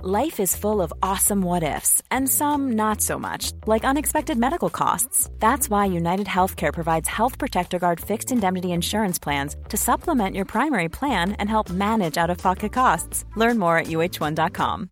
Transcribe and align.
Life 0.00 0.38
is 0.38 0.54
full 0.54 0.80
of 0.80 0.92
awesome 1.02 1.42
what 1.42 1.64
ifs, 1.64 2.00
and 2.08 2.28
some 2.28 2.76
not 2.76 3.00
so 3.00 3.18
much, 3.18 3.50
like 3.66 3.84
unexpected 3.84 4.38
medical 4.38 4.70
costs. 4.70 5.28
That's 5.40 5.68
why 5.68 5.86
United 5.86 6.28
Healthcare 6.28 6.72
provides 6.72 7.08
Health 7.08 7.36
Protector 7.36 7.80
Guard 7.80 7.98
fixed 7.98 8.30
indemnity 8.30 8.70
insurance 8.70 9.18
plans 9.18 9.56
to 9.70 9.76
supplement 9.76 10.36
your 10.36 10.44
primary 10.44 10.88
plan 10.88 11.32
and 11.40 11.50
help 11.50 11.68
manage 11.70 12.16
out 12.16 12.30
of 12.30 12.38
pocket 12.38 12.72
costs. 12.72 13.24
Learn 13.34 13.58
more 13.58 13.76
at 13.76 13.88
uh1.com. 13.88 14.88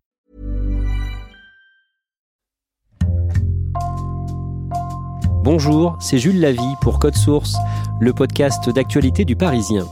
Bonjour, 5.41 5.95
c'est 6.01 6.17
Jules 6.17 6.41
Lavie 6.41 6.75
pour 6.81 6.99
Code 6.99 7.15
Source, 7.15 7.55
le 8.01 8.11
podcast 8.11 8.69
d'actualité 8.69 9.23
du 9.23 9.37
Parisien. 9.37 9.87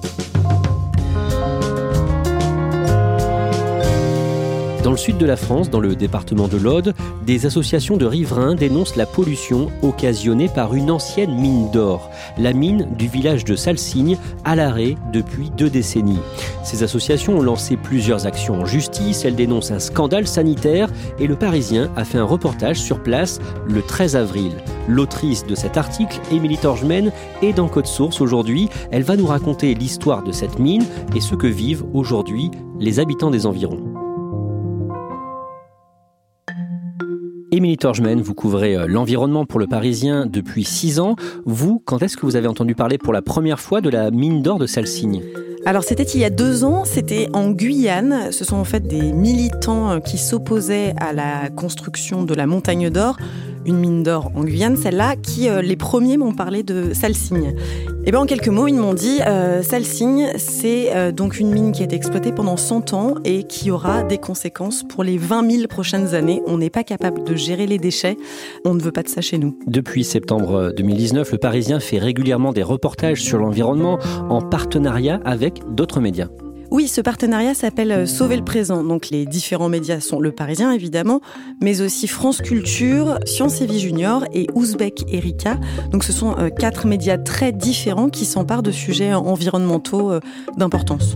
Dans 4.85 4.91
le 4.91 4.97
sud 4.97 5.17
de 5.17 5.25
la 5.25 5.35
France, 5.35 5.71
dans 5.71 5.79
le 5.79 5.95
département 5.95 6.47
de 6.47 6.57
l'Aude, 6.57 6.93
des 7.25 7.47
associations 7.47 7.97
de 7.97 8.05
riverains 8.05 8.53
dénoncent 8.53 8.95
la 8.95 9.07
pollution 9.07 9.71
occasionnée 9.81 10.47
par 10.47 10.75
une 10.75 10.91
ancienne 10.91 11.33
mine 11.33 11.71
d'or, 11.71 12.11
la 12.37 12.53
mine 12.53 12.87
du 12.95 13.07
village 13.07 13.45
de 13.45 13.55
Salsigne, 13.55 14.15
à 14.43 14.55
l'arrêt 14.55 14.93
depuis 15.11 15.49
deux 15.49 15.71
décennies. 15.71 16.19
Ces 16.63 16.83
associations 16.83 17.39
ont 17.39 17.41
lancé 17.41 17.77
plusieurs 17.77 18.27
actions 18.27 18.61
en 18.61 18.65
justice, 18.67 19.25
elles 19.25 19.33
dénoncent 19.33 19.71
un 19.71 19.79
scandale 19.79 20.27
sanitaire 20.27 20.87
et 21.17 21.25
le 21.25 21.35
Parisien 21.35 21.89
a 21.95 22.05
fait 22.05 22.19
un 22.19 22.23
reportage 22.23 22.77
sur 22.77 23.01
place 23.01 23.39
le 23.67 23.81
13 23.81 24.15
avril. 24.15 24.51
L'autrice 24.87 25.47
de 25.47 25.55
cet 25.55 25.77
article, 25.77 26.19
Émilie 26.31 26.59
Torgemène, 26.59 27.11
est 27.41 27.53
dans 27.53 27.69
Code 27.69 27.87
Source 27.87 28.21
aujourd'hui. 28.21 28.69
Elle 28.91 29.01
va 29.01 29.17
nous 29.17 29.25
raconter 29.25 29.73
l'histoire 29.73 30.21
de 30.21 30.31
cette 30.31 30.59
mine 30.59 30.85
et 31.15 31.21
ce 31.21 31.33
que 31.33 31.47
vivent 31.47 31.85
aujourd'hui 31.95 32.51
les 32.79 32.99
habitants 32.99 33.31
des 33.31 33.47
environs. 33.47 33.84
Émilie 37.55 37.77
Torgemène, 37.77 38.21
vous 38.21 38.33
couvrez 38.33 38.75
euh, 38.75 38.85
l'environnement 38.85 39.45
pour 39.45 39.61
le 39.61 39.67
Parisien 39.67 40.25
depuis 40.25 40.65
six 40.65 40.99
ans. 40.99 41.15
Vous, 41.45 41.81
quand 41.85 42.03
est-ce 42.03 42.17
que 42.17 42.25
vous 42.25 42.35
avez 42.35 42.49
entendu 42.49 42.75
parler 42.75 42.97
pour 42.97 43.13
la 43.13 43.21
première 43.21 43.61
fois 43.61 43.79
de 43.79 43.89
la 43.89 44.11
mine 44.11 44.41
d'or 44.41 44.59
de 44.59 44.67
Salsigne? 44.67 45.23
Alors 45.65 45.83
c'était 45.83 46.03
il 46.03 46.19
y 46.19 46.25
a 46.25 46.29
deux 46.29 46.65
ans, 46.65 46.83
c'était 46.83 47.29
en 47.31 47.51
Guyane. 47.51 48.33
Ce 48.33 48.43
sont 48.43 48.57
en 48.57 48.65
fait 48.65 48.85
des 48.85 49.13
militants 49.13 49.89
euh, 49.89 49.99
qui 50.01 50.17
s'opposaient 50.17 50.95
à 50.99 51.13
la 51.13 51.49
construction 51.49 52.23
de 52.23 52.33
la 52.33 52.45
montagne 52.45 52.89
d'or 52.89 53.15
une 53.65 53.77
mine 53.77 54.03
d'or 54.03 54.31
en 54.35 54.43
Guyane, 54.43 54.77
celle-là, 54.77 55.15
qui 55.15 55.49
euh, 55.49 55.61
les 55.61 55.75
premiers 55.75 56.17
m'ont 56.17 56.33
parlé 56.33 56.63
de 56.63 56.93
Salsigne. 56.93 57.55
Et 58.05 58.11
bien 58.11 58.19
en 58.19 58.25
quelques 58.25 58.49
mots, 58.49 58.67
ils 58.67 58.75
m'ont 58.75 58.93
dit 58.93 59.19
euh, 59.25 59.63
Salsigne, 59.63 60.29
c'est 60.37 60.95
euh, 60.95 61.11
donc 61.11 61.39
une 61.39 61.51
mine 61.51 61.71
qui 61.71 61.81
a 61.81 61.85
été 61.85 61.95
exploitée 61.95 62.31
pendant 62.31 62.57
100 62.57 62.93
ans 62.93 63.15
et 63.23 63.43
qui 63.43 63.71
aura 63.71 64.03
des 64.03 64.17
conséquences 64.17 64.83
pour 64.83 65.03
les 65.03 65.17
20 65.17 65.51
000 65.51 65.67
prochaines 65.67 66.13
années. 66.13 66.41
On 66.45 66.57
n'est 66.57 66.69
pas 66.69 66.83
capable 66.83 67.23
de 67.23 67.35
gérer 67.35 67.65
les 67.65 67.79
déchets, 67.79 68.17
on 68.63 68.75
ne 68.75 68.81
veut 68.81 68.91
pas 68.91 69.03
de 69.03 69.09
ça 69.09 69.21
chez 69.21 69.37
nous. 69.37 69.57
Depuis 69.67 70.03
septembre 70.03 70.71
2019, 70.75 71.31
le 71.31 71.37
Parisien 71.37 71.79
fait 71.79 71.97
régulièrement 71.97 72.53
des 72.53 72.63
reportages 72.63 73.21
sur 73.21 73.39
l'environnement 73.39 73.99
en 74.29 74.41
partenariat 74.41 75.19
avec 75.25 75.61
d'autres 75.73 75.99
médias. 75.99 76.27
Oui, 76.75 76.89
ce 76.89 76.99
partenariat 76.99 77.53
s'appelle 77.53 77.93
euh, 77.93 78.05
Sauver 78.05 78.35
le 78.35 78.43
présent. 78.43 78.83
Donc 78.83 79.09
les 79.09 79.25
différents 79.25 79.69
médias 79.69 80.01
sont 80.01 80.19
Le 80.19 80.33
Parisien 80.33 80.73
évidemment, 80.73 81.21
mais 81.61 81.79
aussi 81.79 82.05
France 82.05 82.41
Culture, 82.41 83.17
Science 83.25 83.61
et 83.61 83.65
Vie 83.65 83.79
Junior 83.79 84.25
et 84.33 84.47
Ouzbek 84.55 85.05
Erika. 85.07 85.57
Donc 85.93 86.03
ce 86.03 86.11
sont 86.11 86.35
euh, 86.37 86.49
quatre 86.49 86.85
médias 86.85 87.17
très 87.17 87.53
différents 87.53 88.09
qui 88.09 88.25
s'emparent 88.25 88.61
de 88.61 88.71
sujets 88.71 89.13
environnementaux 89.13 90.11
euh, 90.11 90.19
d'importance. 90.57 91.15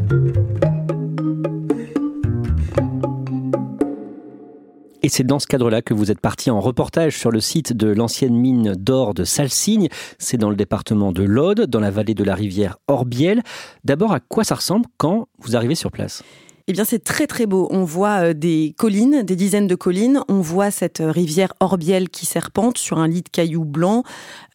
Et 5.01 5.07
c'est 5.09 5.23
dans 5.23 5.39
ce 5.39 5.47
cadre-là 5.47 5.81
que 5.81 5.93
vous 5.93 6.11
êtes 6.11 6.19
parti 6.19 6.51
en 6.51 6.59
reportage 6.59 7.17
sur 7.17 7.31
le 7.31 7.39
site 7.39 7.71
de 7.71 7.87
l'ancienne 7.87 8.35
mine 8.35 8.75
d'or 8.75 9.13
de 9.13 9.23
Salsigne. 9.23 9.87
C'est 10.17 10.37
dans 10.37 10.49
le 10.49 10.57
département 10.57 11.13
de 11.13 11.23
l'Aude, 11.23 11.67
dans 11.67 11.79
la 11.79 11.89
vallée 11.89 12.15
de 12.15 12.23
la 12.23 12.35
rivière 12.35 12.77
Orbiel. 12.87 13.41
D'abord, 13.85 14.11
à 14.11 14.19
quoi 14.19 14.43
ça 14.43 14.55
ressemble 14.55 14.85
quand 14.97 15.27
vous 15.39 15.55
arrivez 15.55 15.75
sur 15.75 15.91
place? 15.91 16.21
Eh 16.67 16.73
bien, 16.73 16.83
c'est 16.83 17.03
très 17.03 17.25
très 17.25 17.47
beau. 17.47 17.67
On 17.71 17.83
voit 17.83 18.25
euh, 18.25 18.33
des 18.33 18.75
collines, 18.77 19.23
des 19.23 19.35
dizaines 19.35 19.65
de 19.65 19.73
collines. 19.73 20.19
On 20.27 20.41
voit 20.41 20.69
cette 20.69 21.01
euh, 21.01 21.09
rivière 21.09 21.53
Orbiel 21.61 22.09
qui 22.09 22.27
serpente 22.27 22.77
sur 22.77 22.99
un 22.99 23.07
lit 23.07 23.23
de 23.23 23.29
cailloux 23.29 23.65
blancs. 23.65 24.05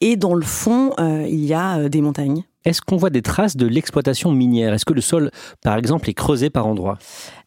Et 0.00 0.16
dans 0.16 0.34
le 0.34 0.44
fond, 0.44 0.92
euh, 1.00 1.26
il 1.28 1.44
y 1.44 1.54
a 1.54 1.88
des 1.88 2.00
montagnes. 2.02 2.44
Est-ce 2.64 2.80
qu'on 2.80 2.96
voit 2.96 3.10
des 3.10 3.20
traces 3.20 3.56
de 3.56 3.66
l'exploitation 3.66 4.30
minière? 4.30 4.72
Est-ce 4.72 4.84
que 4.84 4.92
le 4.92 5.00
sol, 5.00 5.30
par 5.62 5.76
exemple, 5.76 6.08
est 6.08 6.14
creusé 6.14 6.50
par 6.50 6.66
endroits? 6.66 6.98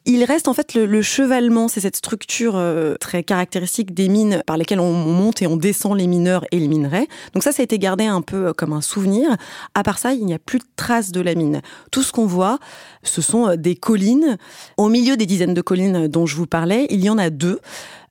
Il 0.07 0.23
reste 0.23 0.47
en 0.47 0.53
fait 0.53 0.73
le, 0.73 1.01
chevalement, 1.01 1.67
c'est 1.67 1.81
cette 1.81 1.97
structure 1.97 2.53
euh, 2.55 2.95
très 2.95 3.23
caractéristique 3.23 3.93
des 3.93 4.07
mines 4.07 4.41
par 4.47 4.55
lesquelles 4.55 4.79
on 4.79 4.93
monte 4.93 5.41
et 5.41 5.47
on 5.47 5.57
descend 5.57 5.97
les 5.97 6.07
mineurs 6.07 6.45
et 6.51 6.59
les 6.59 6.69
minerais. 6.69 7.07
Donc 7.33 7.43
ça, 7.43 7.51
ça 7.51 7.61
a 7.61 7.65
été 7.65 7.77
gardé 7.77 8.05
un 8.05 8.21
peu 8.21 8.47
euh, 8.47 8.53
comme 8.53 8.71
un 8.71 8.79
souvenir. 8.79 9.35
À 9.75 9.83
part 9.83 9.99
ça, 9.99 10.13
il 10.13 10.25
n'y 10.25 10.33
a 10.33 10.39
plus 10.39 10.59
de 10.59 10.65
traces 10.77 11.11
de 11.11 11.19
la 11.19 11.35
mine. 11.35 11.61
Tout 11.91 12.03
ce 12.03 12.13
qu'on 12.13 12.25
voit, 12.25 12.57
ce 13.03 13.21
sont 13.21 13.49
euh, 13.49 13.55
des 13.57 13.75
collines. 13.75 14.37
Au 14.77 14.87
milieu 14.87 15.17
des 15.17 15.25
dizaines 15.25 15.53
de 15.53 15.61
collines 15.61 16.07
dont 16.07 16.25
je 16.25 16.37
vous 16.37 16.47
parlais, 16.47 16.87
il 16.89 17.03
y 17.03 17.09
en 17.09 17.17
a 17.17 17.29
deux 17.29 17.59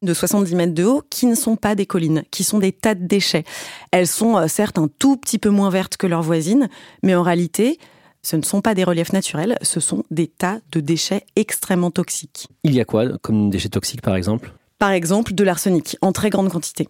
de 0.03 0.13
70 0.13 0.55
mètres 0.55 0.75
de 0.75 0.84
haut 0.84 1.03
qui 1.09 1.25
ne 1.25 1.34
sont 1.34 1.57
pas 1.57 1.75
des 1.75 1.87
collines, 1.87 2.25
qui 2.31 2.45
sont 2.45 2.59
des 2.59 2.73
tas 2.73 2.95
de 2.95 3.07
déchets. 3.07 3.45
Elles 3.91 4.07
sont 4.07 4.47
certes 4.49 4.77
un 4.78 4.89
tout 4.99 5.17
petit 5.17 5.39
peu 5.39 5.49
moins 5.49 5.71
vertes 5.71 5.97
que 5.97 6.07
leurs 6.07 6.23
voisines, 6.23 6.69
mais 7.03 7.15
en 7.15 7.23
réalité, 7.23 7.78
ce 8.26 8.34
ne 8.34 8.42
sont 8.42 8.60
pas 8.60 8.75
des 8.75 8.82
reliefs 8.82 9.12
naturels, 9.12 9.56
ce 9.62 9.78
sont 9.78 10.03
des 10.10 10.26
tas 10.26 10.59
de 10.72 10.81
déchets 10.81 11.22
extrêmement 11.37 11.92
toxiques. 11.92 12.48
Il 12.64 12.75
y 12.75 12.81
a 12.81 12.84
quoi 12.84 13.06
comme 13.19 13.50
déchets 13.50 13.69
toxiques 13.69 14.03
par 14.03 14.16
exemple? 14.16 14.53
Par 14.81 14.91
exemple 14.91 15.32
de 15.32 15.44
l'arsenic 15.44 15.97
en 16.00 16.10
très 16.10 16.28
grande 16.28 16.48
quantité. 16.48 16.88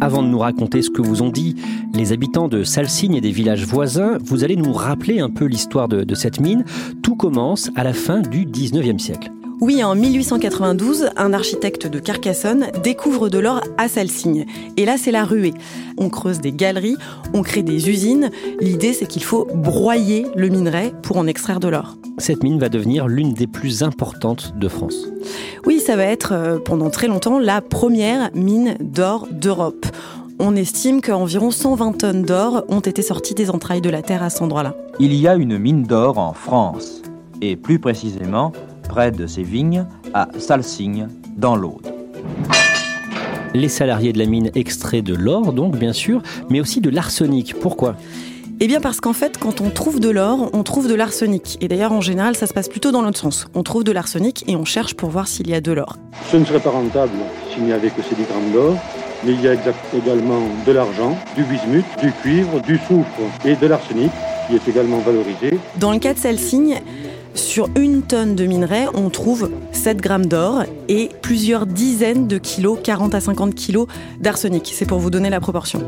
Avant 0.00 0.22
de 0.22 0.28
nous 0.28 0.38
raconter 0.38 0.82
ce 0.82 0.90
que 0.90 1.02
vous 1.02 1.22
ont 1.22 1.30
dit 1.30 1.56
les 1.94 2.12
habitants 2.12 2.46
de 2.46 2.62
Salsigne 2.62 3.16
et 3.16 3.20
des 3.20 3.32
villages 3.32 3.66
voisins, 3.66 4.18
vous 4.20 4.44
allez 4.44 4.54
nous 4.54 4.72
rappeler 4.72 5.18
un 5.18 5.30
peu 5.30 5.46
l'histoire 5.46 5.88
de, 5.88 6.04
de 6.04 6.14
cette 6.14 6.38
mine. 6.38 6.64
Tout 7.02 7.16
commence 7.16 7.70
à 7.74 7.82
la 7.82 7.92
fin 7.92 8.20
du 8.20 8.46
19e 8.46 9.00
siècle. 9.00 9.32
Oui, 9.62 9.82
en 9.82 9.94
1892, 9.94 11.08
un 11.16 11.32
architecte 11.32 11.86
de 11.86 11.98
Carcassonne 11.98 12.66
découvre 12.82 13.30
de 13.30 13.38
l'or 13.38 13.62
à 13.78 13.88
Salsigne. 13.88 14.44
Et 14.76 14.84
là, 14.84 14.96
c'est 14.98 15.10
la 15.10 15.24
ruée. 15.24 15.54
On 15.96 16.10
creuse 16.10 16.40
des 16.40 16.52
galeries, 16.52 16.98
on 17.32 17.40
crée 17.40 17.62
des 17.62 17.88
usines. 17.88 18.30
L'idée, 18.60 18.92
c'est 18.92 19.06
qu'il 19.06 19.22
faut 19.22 19.46
broyer 19.54 20.26
le 20.36 20.50
minerai 20.50 20.92
pour 21.02 21.16
en 21.16 21.26
extraire 21.26 21.58
de 21.58 21.68
l'or. 21.68 21.96
Cette 22.18 22.42
mine 22.42 22.58
va 22.58 22.68
devenir 22.68 23.08
l'une 23.08 23.32
des 23.32 23.46
plus 23.46 23.82
importantes 23.82 24.52
de 24.58 24.68
France. 24.68 25.08
Oui, 25.64 25.80
ça 25.80 25.96
va 25.96 26.04
être 26.04 26.32
euh, 26.32 26.58
pendant 26.58 26.90
très 26.90 27.08
longtemps 27.08 27.38
la 27.38 27.62
première 27.62 28.30
mine 28.34 28.76
d'or 28.80 29.26
d'Europe. 29.30 29.86
On 30.38 30.54
estime 30.54 31.00
qu'environ 31.00 31.50
120 31.50 31.92
tonnes 31.96 32.22
d'or 32.24 32.64
ont 32.68 32.80
été 32.80 33.00
sorties 33.00 33.34
des 33.34 33.48
entrailles 33.48 33.80
de 33.80 33.88
la 33.88 34.02
Terre 34.02 34.22
à 34.22 34.28
cet 34.28 34.42
endroit-là. 34.42 34.76
Il 35.00 35.14
y 35.14 35.26
a 35.26 35.34
une 35.34 35.56
mine 35.56 35.84
d'or 35.84 36.18
en 36.18 36.34
France, 36.34 37.00
et 37.40 37.56
plus 37.56 37.78
précisément 37.78 38.52
près 38.86 39.10
de 39.10 39.26
ces 39.26 39.42
vignes, 39.42 39.86
à 40.14 40.28
Salsigne, 40.38 41.08
dans 41.36 41.56
l'Aude. 41.56 41.92
Les 43.54 43.68
salariés 43.68 44.12
de 44.12 44.18
la 44.18 44.26
mine 44.26 44.50
extraient 44.54 45.02
de 45.02 45.14
l'or, 45.14 45.52
donc 45.52 45.76
bien 45.76 45.92
sûr, 45.92 46.22
mais 46.50 46.60
aussi 46.60 46.80
de 46.80 46.90
l'arsenic. 46.90 47.54
Pourquoi? 47.54 47.96
Eh 48.58 48.66
bien 48.66 48.80
parce 48.80 49.00
qu'en 49.00 49.12
fait, 49.12 49.38
quand 49.38 49.60
on 49.60 49.68
trouve 49.68 50.00
de 50.00 50.08
l'or, 50.08 50.50
on 50.54 50.62
trouve 50.62 50.88
de 50.88 50.94
l'arsenic. 50.94 51.58
Et 51.60 51.68
d'ailleurs, 51.68 51.92
en 51.92 52.00
général, 52.00 52.36
ça 52.36 52.46
se 52.46 52.54
passe 52.54 52.68
plutôt 52.68 52.90
dans 52.90 53.02
l'autre 53.02 53.18
sens. 53.18 53.46
On 53.54 53.62
trouve 53.62 53.84
de 53.84 53.92
l'arsenic 53.92 54.44
et 54.46 54.56
on 54.56 54.64
cherche 54.64 54.94
pour 54.94 55.10
voir 55.10 55.28
s'il 55.28 55.50
y 55.50 55.54
a 55.54 55.60
de 55.60 55.72
l'or. 55.72 55.96
Ce 56.30 56.36
ne 56.36 56.44
serait 56.44 56.60
pas 56.60 56.70
rentable 56.70 57.12
s'il 57.52 57.64
n'y 57.64 57.72
avait 57.72 57.90
que 57.90 58.02
ces 58.02 58.14
10 58.14 58.22
grammes 58.22 58.52
d'or. 58.52 58.78
Mais 59.24 59.32
il 59.32 59.40
y 59.40 59.48
a 59.48 59.54
également 59.54 60.40
de 60.66 60.72
l'argent, 60.72 61.16
du 61.36 61.42
bismuth, 61.44 61.86
du 62.02 62.12
cuivre, 62.12 62.60
du 62.60 62.78
soufre 62.78 63.06
et 63.44 63.56
de 63.56 63.66
l'arsenic 63.66 64.10
qui 64.46 64.54
est 64.54 64.68
également 64.68 64.98
valorisé. 64.98 65.58
Dans 65.78 65.92
le 65.92 65.98
cas 65.98 66.14
de 66.14 66.18
Salsigne, 66.18 66.80
sur 67.36 67.68
une 67.76 68.02
tonne 68.02 68.34
de 68.34 68.44
minerai, 68.44 68.86
on 68.94 69.10
trouve 69.10 69.50
7 69.72 69.98
grammes 69.98 70.26
d'or 70.26 70.64
et 70.88 71.10
plusieurs 71.22 71.66
dizaines 71.66 72.26
de 72.26 72.38
kilos, 72.38 72.78
40 72.82 73.14
à 73.14 73.20
50 73.20 73.54
kilos 73.54 73.86
d'arsenic. 74.20 74.72
C'est 74.74 74.86
pour 74.86 74.98
vous 74.98 75.10
donner 75.10 75.30
la 75.30 75.40
proportion. 75.40 75.82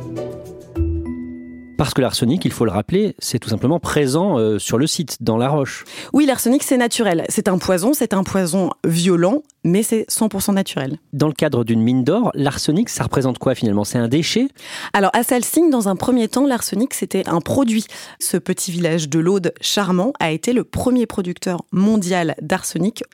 Parce 1.79 1.95
que 1.95 2.01
l'arsenic, 2.01 2.45
il 2.45 2.51
faut 2.51 2.65
le 2.65 2.73
rappeler, 2.73 3.15
c'est 3.21 3.39
tout 3.39 3.51
simplement 3.51 3.79
présent 3.79 4.37
euh, 4.37 4.59
sur 4.59 4.79
le 4.79 4.89
site, 4.89 5.19
dans 5.21 5.37
la 5.37 5.49
roche. 5.49 5.85
Oui, 6.13 6.27
l'arsenic, 6.27 6.65
c'est 6.65 6.77
naturel. 6.77 7.25
C'est 7.29 7.47
un 7.47 7.57
poison, 7.57 7.93
c'est 7.95 8.15
un 8.15 8.25
poison 8.25 8.71
violent, 8.85 9.45
mais 9.63 9.85
c'est 9.85 10.05
100% 10.11 10.55
naturel. 10.55 10.99
Dans 11.13 11.29
le 11.29 11.35
cadre 11.35 11.63
d'une 11.63 11.81
mine 11.81 12.03
d'or, 12.03 12.33
l'arsenic, 12.35 12.89
ça 12.89 13.05
représente 13.05 13.39
quoi 13.39 13.55
finalement? 13.55 13.85
C'est 13.85 13.99
un 13.99 14.09
déchet? 14.09 14.49
Alors, 14.93 15.13
à 15.15 15.23
Salsigne, 15.23 15.71
dans 15.71 15.89
un 15.89 15.95
premier 15.95 16.27
temps, 16.27 16.49
l'arsenic, 16.49 16.95
c'était 16.95 17.29
un 17.29 17.41
produit. 17.41 17.87
Ce 18.19 18.37
petit 18.37 18.73
village 18.73 19.09
de 19.09 19.21
l'Aude 19.21 19.55
charmant 19.61 20.13
a 20.19 20.33
été 20.33 20.53
le 20.53 20.65
premier 20.65 21.07
producteur 21.07 21.63
mondial 21.71 22.35
d'arsenic. 22.43 23.05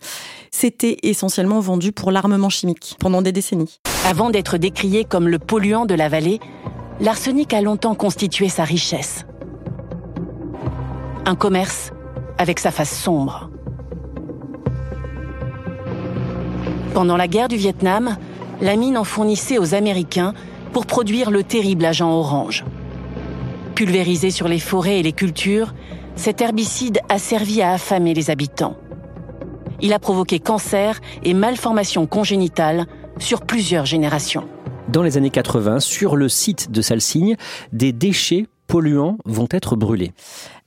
C'était 0.50 0.96
essentiellement 1.02 1.60
vendu 1.60 1.92
pour 1.92 2.12
l'armement 2.12 2.48
chimique 2.48 2.96
pendant 2.98 3.20
des 3.20 3.32
décennies. 3.32 3.80
Avant 4.06 4.30
d'être 4.30 4.56
décrié 4.56 5.04
comme 5.04 5.28
le 5.28 5.38
polluant 5.38 5.84
de 5.84 5.94
la 5.94 6.08
vallée, 6.08 6.40
l'arsenic 7.00 7.52
a 7.52 7.60
longtemps 7.60 7.94
constitué 7.94 8.48
sa 8.48 8.64
richesse. 8.64 9.26
Un 11.26 11.34
commerce 11.34 11.92
avec 12.38 12.58
sa 12.58 12.70
face 12.70 12.94
sombre. 12.94 13.50
Pendant 16.92 17.16
la 17.16 17.26
guerre 17.26 17.48
du 17.48 17.56
Vietnam, 17.56 18.16
la 18.60 18.76
mine 18.76 18.96
en 18.96 19.04
fournissait 19.04 19.58
aux 19.58 19.74
Américains 19.74 20.34
pour 20.72 20.86
produire 20.86 21.30
le 21.30 21.42
terrible 21.42 21.84
agent 21.84 22.10
orange. 22.10 22.64
Pulvérisé 23.74 24.30
sur 24.30 24.46
les 24.46 24.60
forêts 24.60 25.00
et 25.00 25.02
les 25.02 25.12
cultures, 25.12 25.74
cet 26.14 26.40
herbicide 26.40 27.00
a 27.08 27.18
servi 27.18 27.62
à 27.62 27.72
affamer 27.72 28.14
les 28.14 28.30
habitants. 28.30 28.76
Il 29.80 29.92
a 29.92 29.98
provoqué 29.98 30.38
cancer 30.38 31.00
et 31.24 31.34
malformations 31.34 32.06
congénitales 32.06 32.86
sur 33.18 33.40
plusieurs 33.40 33.86
générations. 33.86 34.48
Dans 34.94 35.02
les 35.02 35.16
années 35.16 35.30
80, 35.30 35.80
sur 35.80 36.14
le 36.14 36.28
site 36.28 36.70
de 36.70 36.80
Salsigne, 36.80 37.34
des 37.72 37.90
déchets 37.90 38.46
polluants 38.68 39.18
vont 39.24 39.48
être 39.50 39.74
brûlés. 39.74 40.12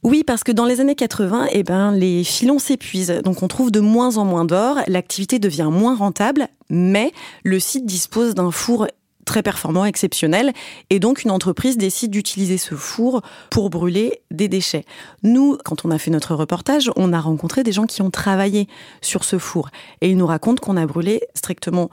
Oui, 0.04 0.26
parce 0.28 0.44
que 0.44 0.52
dans 0.52 0.66
les 0.66 0.82
années 0.82 0.96
80, 0.96 1.48
eh 1.54 1.64
ben, 1.64 1.94
les 1.94 2.26
filons 2.26 2.60
s'épuisent, 2.60 3.22
donc 3.24 3.42
on 3.42 3.48
trouve 3.48 3.72
de 3.72 3.80
moins 3.80 4.18
en 4.18 4.26
moins 4.26 4.44
d'or, 4.44 4.80
l'activité 4.88 5.40
devient 5.40 5.70
moins 5.72 5.96
rentable, 5.96 6.50
mais 6.70 7.14
le 7.46 7.58
site 7.62 7.86
dispose 7.86 8.36
d'un 8.36 8.52
four 8.52 8.88
très 9.24 9.44
performant, 9.44 9.86
exceptionnel, 9.86 10.52
et 10.90 11.00
donc 11.00 11.24
une 11.24 11.32
entreprise 11.32 11.78
décide 11.78 12.12
d'utiliser 12.12 12.58
ce 12.58 12.76
four 12.76 13.22
pour 13.50 13.70
brûler 13.70 14.20
des 14.30 14.50
déchets. 14.50 14.84
Nous, 15.24 15.58
quand 15.64 15.86
on 15.86 15.92
a 15.92 15.98
fait 15.98 16.12
notre 16.12 16.36
reportage, 16.36 16.92
on 16.98 17.14
a 17.14 17.22
rencontré 17.22 17.64
des 17.64 17.72
gens 17.72 17.86
qui 17.86 18.02
ont 18.02 18.12
travaillé 18.12 18.68
sur 19.02 19.24
ce 19.24 19.38
four, 19.38 19.70
et 20.02 20.10
ils 20.10 20.18
nous 20.18 20.28
racontent 20.28 20.62
qu'on 20.62 20.76
a 20.76 20.86
brûlé 20.86 21.22
strictement 21.34 21.90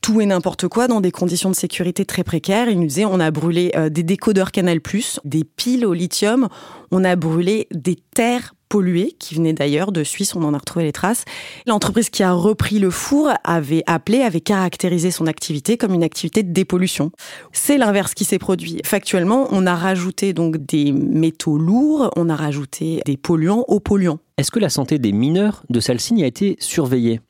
tout 0.00 0.20
et 0.20 0.26
n'importe 0.26 0.68
quoi 0.68 0.88
dans 0.88 1.00
des 1.00 1.10
conditions 1.10 1.50
de 1.50 1.56
sécurité 1.56 2.04
très 2.04 2.24
précaires. 2.24 2.68
Ils 2.68 2.78
nous 2.78 2.86
disaient 2.86 3.04
on 3.04 3.20
a 3.20 3.30
brûlé 3.30 3.72
euh, 3.76 3.88
des 3.88 4.02
décodeurs 4.02 4.52
Canal+, 4.52 4.80
des 5.24 5.44
piles 5.44 5.86
au 5.86 5.92
lithium, 5.92 6.48
on 6.90 7.04
a 7.04 7.16
brûlé 7.16 7.68
des 7.72 7.96
terres 8.14 8.54
polluées 8.68 9.14
qui 9.18 9.34
venaient 9.34 9.52
d'ailleurs 9.52 9.92
de 9.92 10.04
Suisse, 10.04 10.34
on 10.34 10.42
en 10.42 10.54
a 10.54 10.58
retrouvé 10.58 10.84
les 10.84 10.92
traces. 10.92 11.24
L'entreprise 11.66 12.10
qui 12.10 12.22
a 12.22 12.32
repris 12.32 12.78
le 12.78 12.90
four 12.90 13.30
avait 13.44 13.82
appelé, 13.86 14.22
avait 14.22 14.40
caractérisé 14.40 15.10
son 15.10 15.26
activité 15.26 15.76
comme 15.76 15.94
une 15.94 16.02
activité 16.02 16.42
de 16.42 16.52
dépollution. 16.52 17.10
C'est 17.52 17.78
l'inverse 17.78 18.14
qui 18.14 18.24
s'est 18.24 18.38
produit. 18.38 18.80
Factuellement, 18.84 19.48
on 19.50 19.66
a 19.66 19.74
rajouté 19.74 20.32
donc 20.32 20.56
des 20.56 20.92
métaux 20.92 21.58
lourds, 21.58 22.10
on 22.16 22.28
a 22.28 22.36
rajouté 22.36 23.02
des 23.06 23.16
polluants 23.16 23.64
aux 23.68 23.80
polluants. 23.80 24.18
Est-ce 24.38 24.50
que 24.50 24.58
la 24.58 24.68
santé 24.68 24.98
des 24.98 25.12
mineurs 25.12 25.62
de 25.70 25.80
Salsigne 25.80 26.22
a 26.22 26.26
été 26.26 26.56
surveillée? 26.60 27.20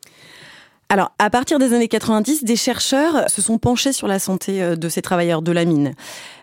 Alors, 0.89 1.11
à 1.19 1.31
partir 1.31 1.59
des 1.59 1.73
années 1.73 1.89
90, 1.89 2.45
des 2.45 2.55
chercheurs 2.55 3.29
se 3.29 3.43
sont 3.43 3.59
penchés 3.59 3.93
sur 3.93 4.07
la 4.07 4.21
santé 4.21 4.63
euh, 4.63 4.77
de 4.77 4.89
ces 4.89 5.03
travailleurs 5.03 5.43
de 5.43 5.51
la 5.51 5.65
mine. 5.65 5.95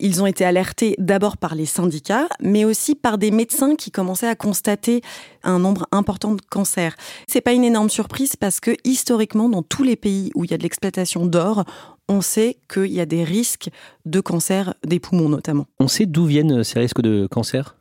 Ils 0.02 0.22
ont 0.22 0.26
été 0.26 0.44
alertés 0.44 0.96
d'abord 0.98 1.38
par 1.38 1.56
les 1.56 1.66
syndicats, 1.66 2.28
mais 2.42 2.66
aussi 2.66 2.94
par 2.96 3.18
des 3.18 3.32
médecins 3.32 3.76
qui 3.76 3.90
commençaient 3.90 4.28
à 4.28 4.36
constater 4.36 5.02
un 5.44 5.60
nombre 5.60 5.88
important 5.94 6.34
de 6.34 6.42
cancers. 6.42 6.96
C'est 7.28 7.40
pas 7.40 7.54
une 7.54 7.64
énorme 7.64 7.90
surprise 7.90 8.36
parce 8.36 8.60
que 8.60 8.76
historiquement, 8.84 9.48
dans 9.48 9.64
tous 9.64 9.84
les 9.84 9.96
pays 9.96 10.30
où 10.36 10.44
il 10.44 10.52
y 10.52 10.54
a 10.54 10.58
de 10.58 10.64
l'exploitation 10.64 11.26
d'or, 11.26 11.64
on 12.10 12.20
sait 12.20 12.58
qu'il 12.72 12.92
y 12.92 13.00
a 13.00 13.06
des 13.06 13.24
risques 13.24 13.70
de 14.06 14.20
cancer 14.20 14.74
des 14.86 15.00
poumons 15.00 15.30
notamment. 15.30 15.68
On 15.80 15.88
sait 15.88 16.06
d'où 16.06 16.26
viennent 16.26 16.66
ces 16.66 16.80
risques 16.80 17.02
de 17.02 17.28
cancer? 17.28 17.78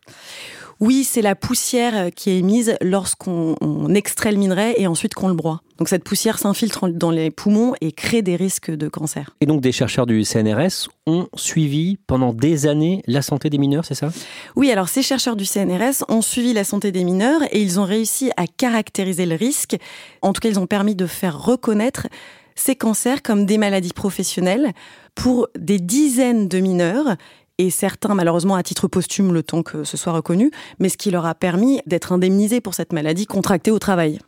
Oui, 0.82 1.04
c'est 1.04 1.22
la 1.22 1.36
poussière 1.36 2.10
qui 2.12 2.30
est 2.30 2.38
émise 2.38 2.74
lorsqu'on 2.80 3.54
extrait 3.94 4.32
le 4.32 4.38
minerai 4.38 4.74
et 4.78 4.88
ensuite 4.88 5.14
qu'on 5.14 5.28
le 5.28 5.34
broie. 5.34 5.60
Donc 5.78 5.88
cette 5.88 6.02
poussière 6.02 6.40
s'infiltre 6.40 6.88
dans 6.88 7.12
les 7.12 7.30
poumons 7.30 7.74
et 7.80 7.92
crée 7.92 8.20
des 8.20 8.34
risques 8.34 8.72
de 8.72 8.88
cancer. 8.88 9.30
Et 9.40 9.46
donc 9.46 9.60
des 9.60 9.70
chercheurs 9.70 10.06
du 10.06 10.24
CNRS 10.24 10.88
ont 11.06 11.28
suivi 11.36 11.98
pendant 12.08 12.32
des 12.32 12.66
années 12.66 13.00
la 13.06 13.22
santé 13.22 13.48
des 13.48 13.58
mineurs, 13.58 13.84
c'est 13.84 13.94
ça? 13.94 14.10
Oui, 14.56 14.72
alors 14.72 14.88
ces 14.88 15.02
chercheurs 15.02 15.36
du 15.36 15.44
CNRS 15.44 16.04
ont 16.08 16.20
suivi 16.20 16.52
la 16.52 16.64
santé 16.64 16.90
des 16.90 17.04
mineurs 17.04 17.42
et 17.52 17.62
ils 17.62 17.78
ont 17.78 17.84
réussi 17.84 18.32
à 18.36 18.48
caractériser 18.48 19.24
le 19.24 19.36
risque. 19.36 19.76
En 20.20 20.32
tout 20.32 20.40
cas, 20.40 20.48
ils 20.48 20.58
ont 20.58 20.66
permis 20.66 20.96
de 20.96 21.06
faire 21.06 21.40
reconnaître 21.40 22.08
ces 22.56 22.74
cancers 22.74 23.22
comme 23.22 23.46
des 23.46 23.56
maladies 23.56 23.92
professionnelles 23.92 24.72
pour 25.14 25.48
des 25.56 25.78
dizaines 25.78 26.48
de 26.48 26.58
mineurs 26.58 27.16
et 27.58 27.70
certains 27.70 28.14
malheureusement 28.14 28.56
à 28.56 28.62
titre 28.62 28.88
posthume 28.88 29.32
le 29.32 29.42
temps 29.42 29.62
que 29.62 29.84
ce 29.84 29.96
soit 29.96 30.12
reconnu, 30.12 30.50
mais 30.78 30.88
ce 30.88 30.96
qui 30.96 31.10
leur 31.10 31.26
a 31.26 31.34
permis 31.34 31.80
d'être 31.86 32.12
indemnisés 32.12 32.60
pour 32.60 32.74
cette 32.74 32.92
maladie 32.92 33.26
contractée 33.26 33.70
au 33.70 33.78
travail. 33.78 34.18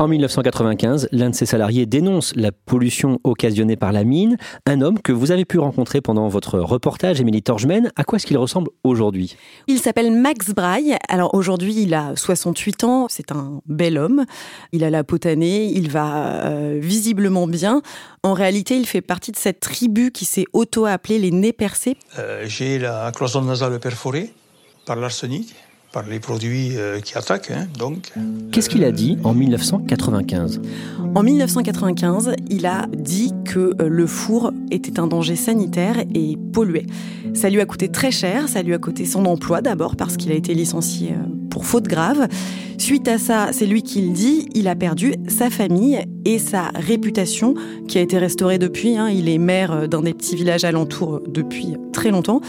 En 0.00 0.08
1995, 0.08 1.10
l'un 1.12 1.28
de 1.28 1.34
ses 1.34 1.44
salariés 1.44 1.84
dénonce 1.84 2.34
la 2.34 2.52
pollution 2.52 3.20
occasionnée 3.22 3.76
par 3.76 3.92
la 3.92 4.02
mine. 4.02 4.38
Un 4.64 4.80
homme 4.80 4.98
que 4.98 5.12
vous 5.12 5.30
avez 5.30 5.44
pu 5.44 5.58
rencontrer 5.58 6.00
pendant 6.00 6.26
votre 6.28 6.58
reportage, 6.58 7.20
Émilie 7.20 7.42
Torgemène. 7.42 7.92
À 7.96 8.04
quoi 8.04 8.16
est-ce 8.16 8.24
qu'il 8.24 8.38
ressemble 8.38 8.70
aujourd'hui? 8.82 9.36
Il 9.66 9.78
s'appelle 9.78 10.10
Max 10.10 10.54
Braille. 10.54 10.96
Alors 11.10 11.34
aujourd'hui, 11.34 11.82
il 11.82 11.92
a 11.92 12.16
68 12.16 12.84
ans. 12.84 13.08
C'est 13.10 13.30
un 13.30 13.60
bel 13.66 13.98
homme. 13.98 14.24
Il 14.72 14.84
a 14.84 14.88
la 14.88 15.04
peau 15.04 15.18
tannée. 15.18 15.66
Il 15.66 15.90
va 15.90 16.46
euh, 16.46 16.78
visiblement 16.80 17.46
bien. 17.46 17.82
En 18.22 18.32
réalité, 18.32 18.78
il 18.78 18.86
fait 18.86 19.02
partie 19.02 19.32
de 19.32 19.36
cette 19.36 19.60
tribu 19.60 20.12
qui 20.12 20.24
s'est 20.24 20.46
auto-appelée 20.54 21.18
les 21.18 21.30
nez 21.30 21.52
percés. 21.52 21.98
Euh, 22.18 22.44
j'ai 22.46 22.78
la 22.78 23.12
cloison 23.14 23.42
nasale 23.42 23.78
perforée 23.78 24.32
par 24.86 24.96
l'arsenic 24.96 25.54
par 25.92 26.06
les 26.06 26.20
produits 26.20 26.76
euh, 26.76 27.00
qui 27.00 27.16
attaquent. 27.18 27.50
Hein, 27.50 27.66
donc. 27.78 28.12
Qu'est-ce 28.52 28.68
qu'il 28.68 28.84
a 28.84 28.92
dit 28.92 29.18
en 29.24 29.34
1995 29.34 30.60
En 31.14 31.22
1995, 31.22 32.34
il 32.48 32.66
a 32.66 32.86
dit 32.96 33.32
que 33.44 33.74
euh, 33.80 33.88
le 33.88 34.06
four 34.06 34.52
était 34.70 35.00
un 35.00 35.06
danger 35.06 35.36
sanitaire 35.36 35.96
et 36.14 36.36
polluait. 36.52 36.86
Ça 37.34 37.50
lui 37.50 37.60
a 37.60 37.66
coûté 37.66 37.88
très 37.88 38.10
cher, 38.10 38.48
ça 38.48 38.62
lui 38.62 38.72
a 38.74 38.78
coûté 38.78 39.04
son 39.04 39.24
emploi 39.26 39.62
d'abord 39.62 39.96
parce 39.96 40.16
qu'il 40.16 40.30
a 40.30 40.34
été 40.34 40.54
licencié 40.54 41.12
euh, 41.12 41.48
pour 41.50 41.64
faute 41.64 41.88
grave. 41.88 42.28
Suite 42.78 43.08
à 43.08 43.18
ça, 43.18 43.48
c'est 43.52 43.66
lui 43.66 43.82
qui 43.82 44.00
le 44.02 44.12
dit, 44.12 44.48
il 44.54 44.68
a 44.68 44.76
perdu 44.76 45.14
sa 45.28 45.50
famille 45.50 46.04
et 46.24 46.38
sa 46.38 46.70
réputation 46.74 47.54
qui 47.88 47.98
a 47.98 48.00
été 48.00 48.16
restaurée 48.18 48.58
depuis. 48.58 48.96
Hein. 48.96 49.08
Il 49.10 49.28
est 49.28 49.38
maire 49.38 49.88
d'un 49.88 50.02
des 50.02 50.14
petits 50.14 50.36
villages 50.36 50.64
alentours 50.64 51.20
depuis 51.26 51.76
très 51.92 52.10
longtemps. 52.10 52.40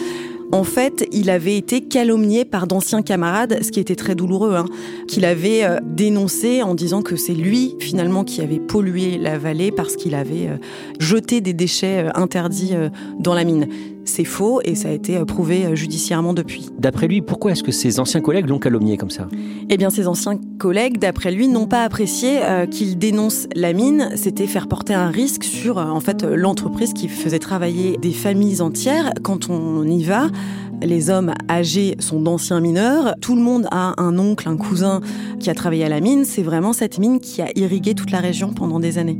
En 0.54 0.66
fait, 0.66 1.08
il 1.14 1.30
avait 1.30 1.56
été 1.56 1.80
calomnié 1.80 2.44
par 2.44 2.68
d'anciens 2.68 3.02
camarades, 3.02 3.60
ce 3.64 3.72
qui 3.72 3.80
était 3.80 3.96
très 3.96 4.16
douloureux, 4.16 4.56
hein, 4.56 4.66
qu'il 5.08 5.24
avait 5.24 5.64
euh, 5.64 5.80
dénoncé 5.82 6.62
en 6.62 6.76
disant 6.76 7.02
que 7.02 7.16
c'est 7.16 7.34
lui 7.34 7.76
finalement 7.80 8.26
qui 8.26 8.42
avait 8.42 8.60
pollué 8.60 9.18
la 9.18 9.38
vallée 9.38 9.72
parce 9.72 9.96
qu'il 9.96 10.14
avait 10.14 10.50
euh, 10.50 10.58
jeté 11.00 11.40
des 11.40 11.54
déchets 11.54 12.04
euh, 12.04 12.10
interdits 12.16 12.74
dans 13.18 13.34
la 13.34 13.46
mine. 13.46 13.68
C'est 14.04 14.26
faux 14.26 14.62
et 14.66 14.76
ça 14.76 14.90
a 14.90 14.92
été 14.92 15.24
prouvé 15.26 15.76
judiciairement 15.76 16.34
depuis. 16.34 16.70
D'après 16.78 17.08
lui, 17.08 17.22
pourquoi 17.22 17.52
est-ce 17.52 17.64
que 17.64 17.72
ses 17.72 18.00
anciens 18.00 18.20
collègues 18.20 18.50
l'ont 18.50 18.60
calomnié 18.60 18.98
comme 18.98 19.12
ça? 19.12 19.28
Eh 19.70 19.78
bien, 19.78 19.92
ses 19.92 20.08
anciens 20.08 20.40
collègues, 20.58 20.98
d'après 20.98 21.32
lui, 21.32 21.48
n'ont 21.48 21.68
pas 21.68 21.84
apprécié 21.84 22.40
qu'il 22.72 22.98
dénonce 22.98 23.48
la 23.56 23.74
mine. 23.74 24.10
C'était 24.16 24.48
faire 24.48 24.68
porter 24.68 24.96
un 24.96 25.12
risque 25.12 25.44
sur, 25.44 25.78
en 25.78 26.00
fait, 26.00 26.24
l'entreprise 26.24 26.94
qui 26.94 27.10
faisait 27.10 27.38
travailler 27.38 27.98
des 28.02 28.12
familles 28.12 28.62
entières. 28.62 29.14
Quand 29.22 29.52
on 29.52 29.84
y 29.84 30.04
va, 30.04 30.30
les 30.82 31.10
hommes 31.10 31.34
âgés 31.50 31.96
sont 32.00 32.22
d'anciens 32.22 32.60
mineurs. 32.60 33.14
Tout 33.22 33.36
le 33.36 33.42
monde 33.42 33.68
a 33.72 33.94
un 34.02 34.18
oncle, 34.18 34.48
un 34.50 34.58
cousin 34.58 35.02
qui 35.40 35.50
a 35.50 35.54
travaillé 35.54 35.86
à 35.86 35.90
la 35.90 36.00
mine. 36.00 36.26
C'est 36.26 36.42
vraiment 36.42 36.74
cette 36.74 36.98
mine 36.98 37.20
qui 37.20 37.42
a 37.42 37.48
irrigué 37.56 37.94
toute 37.94 38.12
la 38.12 38.20
région 38.20 38.54
pendant 38.54 38.80
des 38.80 38.98
années. 38.98 39.18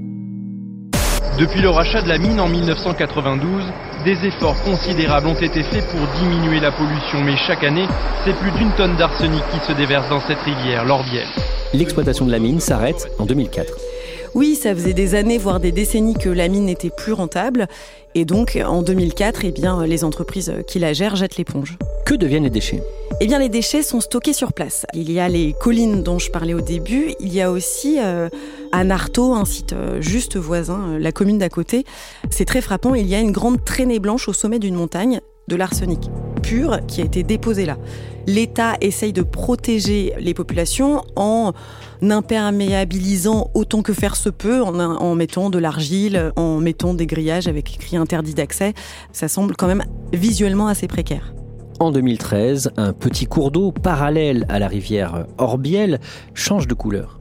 Depuis 1.40 1.62
le 1.62 1.70
rachat 1.70 2.02
de 2.02 2.08
la 2.08 2.18
mine 2.18 2.40
en 2.40 2.50
1992, 2.50 3.64
des 4.04 4.28
efforts 4.28 4.62
considérables 4.64 5.28
ont 5.28 5.40
été 5.40 5.64
faits 5.64 5.86
pour 5.92 6.02
diminuer 6.20 6.60
la 6.60 6.72
pollution, 6.72 7.22
mais 7.24 7.36
chaque 7.48 7.64
année, 7.64 7.88
c'est 8.26 8.36
plus 8.36 8.52
d'une 8.52 8.72
tonne 8.74 8.96
d'arsenic 8.98 9.42
qui 9.52 9.66
se 9.66 9.72
déverse 9.74 10.10
dans 10.10 10.20
cette 10.22 10.40
rivière, 10.40 10.86
l'Orbiel. 10.86 11.28
L'exploitation 11.74 12.26
de 12.26 12.32
la 12.32 12.40
mine 12.40 12.60
s'arrête 12.60 13.08
en 13.18 13.26
2004. 13.26 13.91
Oui, 14.34 14.56
ça 14.56 14.74
faisait 14.74 14.94
des 14.94 15.16
années, 15.16 15.38
voire 15.38 15.60
des 15.60 15.74
décennies 15.74 16.14
que 16.14 16.30
la 16.30 16.48
mine 16.48 16.66
n'était 16.66 16.90
plus 16.90 17.12
rentable. 17.12 17.68
Et 18.16 18.24
donc, 18.24 18.58
en 18.66 18.82
2004, 18.82 19.44
eh 19.44 19.52
bien, 19.52 19.86
les 19.86 20.04
entreprises 20.04 20.54
qui 20.68 20.80
la 20.80 20.94
gèrent 20.94 21.18
jettent 21.18 21.38
l'éponge. 21.38 21.78
Que 22.06 22.16
deviennent 22.16 22.44
les 22.44 22.50
déchets? 22.50 22.82
Eh 23.20 23.28
bien, 23.28 23.40
les 23.40 23.50
déchets 23.50 23.84
sont 23.84 24.00
stockés 24.00 24.34
sur 24.34 24.54
place. 24.54 24.86
Il 24.94 25.12
y 25.12 25.20
a 25.20 25.28
les 25.28 25.54
collines 25.54 26.02
dont 26.02 26.18
je 26.18 26.32
parlais 26.32 26.54
au 26.54 26.62
début. 26.62 27.14
Il 27.20 27.34
y 27.34 27.42
a 27.42 27.52
aussi 27.52 28.00
euh, 28.00 28.30
à 28.72 28.84
Narto, 28.86 29.34
un 29.34 29.46
site 29.46 29.74
euh, 29.74 30.02
juste 30.02 30.38
voisin, 30.38 30.92
euh, 30.92 31.00
la 31.00 31.12
commune 31.12 31.38
d'à 31.38 31.50
côté. 31.50 31.84
C'est 32.30 32.46
très 32.46 32.62
frappant. 32.62 32.96
Il 32.96 33.08
y 33.08 33.16
a 33.16 33.20
une 33.20 33.32
grande 33.32 33.64
traînée 33.64 34.00
blanche 34.00 34.28
au 34.30 34.34
sommet 34.34 34.60
d'une 34.60 34.76
montagne 34.76 35.20
de 35.48 35.56
l'arsenic 35.56 36.10
pur 36.42 36.80
qui 36.88 37.02
a 37.02 37.06
été 37.06 37.24
déposé 37.24 37.66
là. 37.66 37.78
L'État 38.28 38.76
essaye 38.82 39.14
de 39.14 39.22
protéger 39.22 40.14
les 40.20 40.34
populations 40.34 41.04
en 41.16 41.54
imperméabilisant 42.02 43.50
autant 43.54 43.82
que 43.82 43.94
faire 43.94 44.16
se 44.16 44.30
peut, 44.30 44.62
en, 44.62 45.16
mettant 45.16 45.50
de 45.50 45.60
l'argile, 45.60 46.32
en 46.36 46.58
mettant 46.60 46.94
des 46.94 47.06
grillages 47.06 47.48
avec 47.48 47.74
écrit 47.76 47.98
interdit 47.98 48.34
d'accès. 48.34 48.74
Ça 49.12 49.28
semble 49.28 49.56
quand 49.56 49.68
même 49.68 49.84
visuellement 50.14 50.68
assez 50.68 50.88
précaire. 50.88 51.34
En 51.80 51.92
2013, 51.92 52.72
un 52.78 52.94
petit 52.94 53.26
cours 53.26 53.52
d'eau 53.52 53.72
parallèle 53.72 54.46
à 54.50 54.60
la 54.60 54.68
rivière 54.68 55.26
Orbiel 55.40 56.00
change 56.36 56.68
de 56.68 56.76
couleur. 56.76 57.20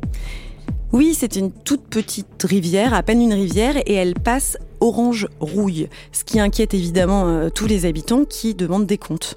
Oui, 0.92 1.14
c'est 1.16 1.36
une 1.36 1.52
toute 1.52 1.84
petite 1.84 2.42
rivière, 2.42 2.94
à 2.94 3.04
peine 3.04 3.22
une 3.22 3.32
rivière, 3.32 3.76
et 3.76 3.94
elle 3.94 4.14
passe 4.14 4.58
orange 4.80 5.28
rouille, 5.38 5.88
ce 6.10 6.24
qui 6.24 6.40
inquiète 6.40 6.74
évidemment 6.74 7.28
euh, 7.28 7.48
tous 7.48 7.66
les 7.66 7.86
habitants 7.86 8.24
qui 8.24 8.56
demandent 8.56 8.86
des 8.86 8.98
comptes. 8.98 9.36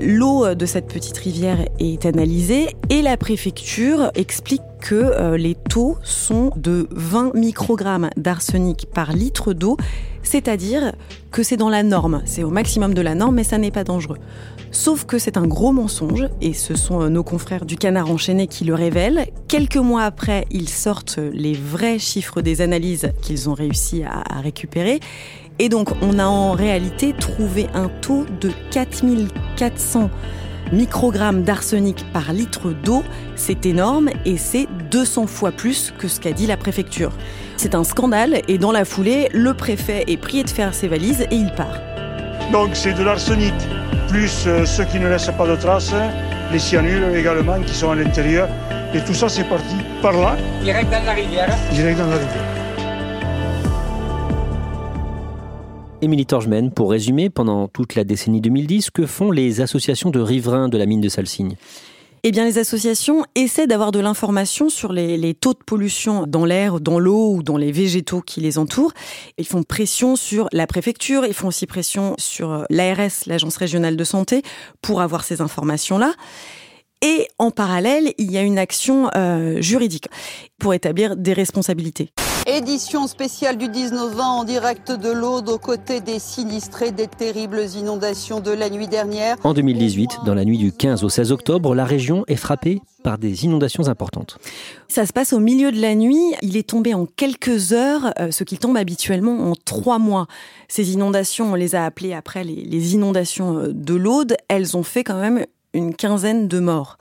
L'eau 0.00 0.54
de 0.54 0.66
cette 0.66 0.88
petite 0.88 1.16
rivière 1.18 1.58
est 1.78 2.04
analysée 2.04 2.68
et 2.90 3.00
la 3.00 3.16
préfecture 3.16 4.10
explique 4.14 4.62
que 4.80 4.94
euh, 4.94 5.36
les 5.36 5.54
taux 5.54 5.96
sont 6.02 6.50
de 6.56 6.88
20 6.90 7.34
microgrammes 7.34 8.10
d'arsenic 8.16 8.86
par 8.92 9.12
litre 9.12 9.52
d'eau, 9.52 9.76
c'est-à-dire 10.22 10.92
que 11.30 11.42
c'est 11.42 11.56
dans 11.56 11.68
la 11.68 11.82
norme, 11.82 12.22
c'est 12.26 12.42
au 12.42 12.50
maximum 12.50 12.92
de 12.92 13.00
la 13.00 13.14
norme, 13.14 13.36
mais 13.36 13.44
ça 13.44 13.56
n'est 13.56 13.70
pas 13.70 13.84
dangereux. 13.84 14.18
Sauf 14.72 15.04
que 15.04 15.18
c'est 15.18 15.36
un 15.36 15.46
gros 15.46 15.72
mensonge, 15.72 16.28
et 16.40 16.52
ce 16.52 16.74
sont 16.74 17.00
euh, 17.00 17.08
nos 17.08 17.22
confrères 17.22 17.64
du 17.64 17.76
Canard 17.76 18.10
enchaîné 18.10 18.48
qui 18.48 18.64
le 18.64 18.74
révèlent. 18.74 19.26
Quelques 19.46 19.76
mois 19.76 20.02
après, 20.02 20.46
ils 20.50 20.68
sortent 20.68 21.20
les 21.32 21.54
vrais 21.54 22.00
chiffres 22.00 22.42
des 22.42 22.60
analyses 22.60 23.12
qu'ils 23.22 23.48
ont 23.48 23.54
réussi 23.54 24.02
à 24.02 24.40
récupérer. 24.40 24.98
Et 25.58 25.68
donc, 25.68 25.90
on 26.02 26.18
a 26.18 26.24
en 26.24 26.52
réalité 26.52 27.12
trouvé 27.12 27.68
un 27.74 27.88
taux 27.88 28.26
de 28.40 28.50
4400 28.72 30.10
microgrammes 30.72 31.42
d'arsenic 31.42 32.04
par 32.12 32.32
litre 32.32 32.70
d'eau. 32.70 33.04
C'est 33.36 33.64
énorme 33.66 34.10
et 34.24 34.36
c'est 34.36 34.66
200 34.90 35.26
fois 35.26 35.52
plus 35.52 35.92
que 35.96 36.08
ce 36.08 36.18
qu'a 36.18 36.32
dit 36.32 36.46
la 36.46 36.56
préfecture. 36.56 37.12
C'est 37.56 37.76
un 37.76 37.84
scandale 37.84 38.42
et 38.48 38.58
dans 38.58 38.72
la 38.72 38.84
foulée, 38.84 39.28
le 39.32 39.54
préfet 39.54 40.04
est 40.08 40.16
prié 40.16 40.42
de 40.42 40.50
faire 40.50 40.74
ses 40.74 40.88
valises 40.88 41.26
et 41.30 41.36
il 41.36 41.52
part. 41.52 41.80
Donc 42.50 42.70
c'est 42.72 42.94
de 42.94 43.04
l'arsenic, 43.04 43.54
plus 44.08 44.46
euh, 44.46 44.66
ceux 44.66 44.84
qui 44.84 44.98
ne 44.98 45.08
laissent 45.08 45.30
pas 45.38 45.46
de 45.46 45.56
traces, 45.56 45.94
les 46.52 46.58
cyanures 46.58 47.14
également 47.14 47.60
qui 47.62 47.74
sont 47.74 47.90
à 47.90 47.94
l'intérieur. 47.94 48.48
Et 48.92 49.00
tout 49.00 49.14
ça 49.14 49.28
c'est 49.28 49.44
parti 49.44 49.76
par 50.02 50.12
là. 50.12 50.36
Direct 50.62 50.90
dans 50.90 51.04
la 51.04 51.12
rivière. 51.12 51.56
Direct 51.72 51.98
dans 51.98 52.06
la 52.06 52.16
rivière. 52.16 52.53
Émilie 56.04 56.26
Torgemène, 56.26 56.70
pour 56.70 56.90
résumer, 56.90 57.30
pendant 57.30 57.66
toute 57.66 57.94
la 57.94 58.04
décennie 58.04 58.42
2010, 58.42 58.90
que 58.90 59.06
font 59.06 59.30
les 59.30 59.62
associations 59.62 60.10
de 60.10 60.20
riverains 60.20 60.68
de 60.68 60.76
la 60.76 60.84
mine 60.84 61.00
de 61.00 61.08
Salsigne? 61.08 61.56
Eh 62.24 62.30
bien, 62.30 62.44
les 62.44 62.58
associations 62.58 63.24
essaient 63.34 63.66
d'avoir 63.66 63.90
de 63.90 64.00
l'information 64.00 64.68
sur 64.68 64.92
les, 64.92 65.16
les, 65.16 65.32
taux 65.32 65.54
de 65.54 65.64
pollution 65.64 66.26
dans 66.26 66.44
l'air, 66.44 66.80
dans 66.80 66.98
l'eau 66.98 67.34
ou 67.34 67.42
dans 67.42 67.56
les 67.56 67.72
végétaux 67.72 68.20
qui 68.20 68.40
les 68.40 68.58
entourent. 68.58 68.92
Ils 69.38 69.46
font 69.46 69.62
pression 69.62 70.14
sur 70.14 70.48
la 70.52 70.66
préfecture, 70.66 71.24
ils 71.24 71.34
font 71.34 71.48
aussi 71.48 71.66
pression 71.66 72.14
sur 72.18 72.66
l'ARS, 72.68 73.24
l'Agence 73.26 73.56
régionale 73.56 73.96
de 73.96 74.04
santé, 74.04 74.42
pour 74.82 75.00
avoir 75.00 75.24
ces 75.24 75.40
informations-là. 75.40 76.12
Et 77.06 77.28
en 77.38 77.50
parallèle, 77.50 78.14
il 78.16 78.32
y 78.32 78.38
a 78.38 78.42
une 78.42 78.56
action 78.56 79.10
euh, 79.14 79.60
juridique 79.60 80.08
pour 80.58 80.72
établir 80.72 81.16
des 81.16 81.34
responsabilités. 81.34 82.08
Édition 82.46 83.06
spéciale 83.06 83.58
du 83.58 83.68
19 83.68 84.18
ans 84.20 84.38
en 84.38 84.44
direct 84.44 84.90
de 84.90 85.10
l'Aude 85.10 85.50
aux 85.50 85.58
côtés 85.58 86.00
des 86.00 86.18
sinistrés 86.18 86.92
des 86.92 87.06
terribles 87.06 87.60
inondations 87.76 88.40
de 88.40 88.52
la 88.52 88.70
nuit 88.70 88.88
dernière. 88.88 89.36
En 89.44 89.52
2018, 89.52 90.20
dans 90.24 90.34
la 90.34 90.46
nuit 90.46 90.56
du 90.56 90.72
15 90.72 91.04
au 91.04 91.10
16 91.10 91.30
octobre, 91.30 91.74
la 91.74 91.84
région 91.84 92.24
est 92.26 92.36
frappée 92.36 92.80
par 93.02 93.18
des 93.18 93.44
inondations 93.44 93.88
importantes. 93.88 94.38
Ça 94.88 95.04
se 95.04 95.12
passe 95.12 95.34
au 95.34 95.40
milieu 95.40 95.72
de 95.72 95.80
la 95.80 95.94
nuit. 95.94 96.34
Il 96.40 96.56
est 96.56 96.68
tombé 96.68 96.94
en 96.94 97.04
quelques 97.04 97.72
heures, 97.74 98.14
euh, 98.18 98.30
ce 98.30 98.44
qui 98.44 98.56
tombe 98.56 98.78
habituellement 98.78 99.50
en 99.50 99.52
trois 99.54 99.98
mois. 99.98 100.26
Ces 100.68 100.92
inondations, 100.92 101.52
on 101.52 101.54
les 101.54 101.74
a 101.74 101.84
appelées 101.84 102.14
après 102.14 102.44
les, 102.44 102.64
les 102.64 102.94
inondations 102.94 103.58
euh, 103.58 103.72
de 103.74 103.94
l'Aude. 103.94 104.36
Elles 104.48 104.74
ont 104.76 104.82
fait 104.82 105.04
quand 105.04 105.20
même 105.20 105.44
une 105.74 105.94
quinzaine 105.94 106.48
de 106.48 106.60
morts. 106.60 106.96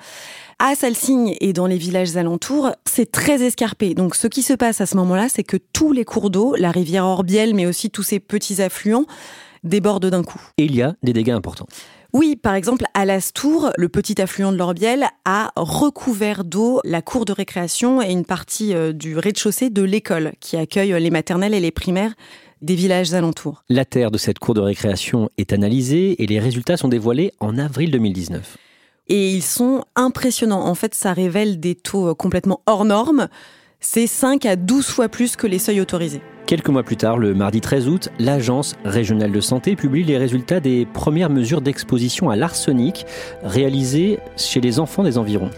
À 0.60 0.76
Salsigne 0.76 1.36
et 1.42 1.54
dans 1.54 1.66
les 1.66 1.78
villages 1.78 2.16
alentours, 2.16 2.72
c'est 2.86 3.12
très 3.12 3.42
escarpé. 3.42 3.94
Donc 3.96 4.16
ce 4.16 4.28
qui 4.28 4.42
se 4.42 4.54
passe 4.54 4.82
à 4.82 4.86
ce 4.86 4.96
moment-là, 4.98 5.28
c'est 5.30 5.44
que 5.44 5.58
tous 5.58 5.92
les 5.92 6.06
cours 6.06 6.30
d'eau, 6.30 6.56
la 6.58 6.72
rivière 6.72 7.06
Orbiel, 7.06 7.54
mais 7.54 7.66
aussi 7.66 7.90
tous 7.90 8.04
ces 8.04 8.20
petits 8.20 8.62
affluents, 8.62 9.06
débordent 9.64 10.10
d'un 10.10 10.24
coup. 10.24 10.42
Et 10.58 10.66
il 10.66 10.76
y 10.76 10.82
a 10.82 10.96
des 11.04 11.14
dégâts 11.14 11.32
importants. 11.32 11.68
Oui, 12.14 12.36
par 12.36 12.54
exemple, 12.54 12.86
à 12.94 13.06
Lastour, 13.06 13.72
le 13.76 13.90
petit 13.90 14.22
affluent 14.22 14.52
de 14.52 14.58
l'Orbiel 14.58 15.08
a 15.26 15.52
recouvert 15.56 16.44
d'eau 16.44 16.80
la 16.84 17.02
cour 17.02 17.26
de 17.26 17.34
récréation 17.34 18.04
et 18.04 18.12
une 18.12 18.24
partie 18.24 18.76
euh, 18.76 18.94
du 18.94 19.18
rez-de-chaussée 19.18 19.72
de 19.72 19.82
l'école 19.82 20.34
qui 20.40 20.56
accueille 20.56 20.94
les 20.94 21.10
maternelles 21.10 21.56
et 21.56 21.60
les 21.60 21.72
primaires 21.72 22.14
des 22.64 22.76
villages 22.76 23.14
alentours. 23.14 23.64
La 23.70 23.86
terre 23.86 24.10
de 24.10 24.18
cette 24.18 24.40
cour 24.40 24.56
de 24.56 24.62
récréation 24.62 25.30
est 25.38 25.54
analysée 25.54 26.24
et 26.24 26.26
les 26.26 26.40
résultats 26.40 26.78
sont 26.78 26.88
dévoilés 26.88 27.32
en 27.40 27.60
avril 27.60 27.92
2019 27.92 28.58
et 29.08 29.32
ils 29.32 29.44
sont 29.44 29.84
impressionnants. 29.96 30.66
En 30.66 30.76
fait, 30.76 30.96
ça 30.96 31.14
révèle 31.14 31.60
des 31.60 31.76
taux 31.76 32.10
euh, 32.10 32.14
complètement 32.14 32.62
hors 32.66 32.86
normes. 32.86 33.28
C'est 33.80 34.08
5 34.08 34.46
à 34.46 34.56
12 34.56 34.88
fois 34.88 35.10
plus 35.10 35.36
que 35.36 35.46
les 35.46 35.60
seuils 35.60 35.82
autorisés. 35.82 36.22
Quelques 36.46 36.70
mois 36.70 36.84
plus 36.84 36.98
tard, 36.98 37.18
le 37.18 37.34
mardi 37.34 37.62
13 37.62 37.88
août, 37.88 38.10
l'Agence 38.20 38.76
régionale 38.84 39.32
de 39.32 39.42
santé 39.42 39.76
publie 39.76 40.04
les 40.04 40.18
résultats 40.18 40.60
des 40.60 40.86
premières 40.86 41.30
mesures 41.30 41.62
d'exposition 41.62 42.30
à 42.30 42.36
l'arsenic 42.36 43.06
réalisées 43.44 44.20
chez 44.38 44.62
les 44.62 44.80
enfants 44.80 45.04
des 45.04 45.18
environs. 45.18 45.50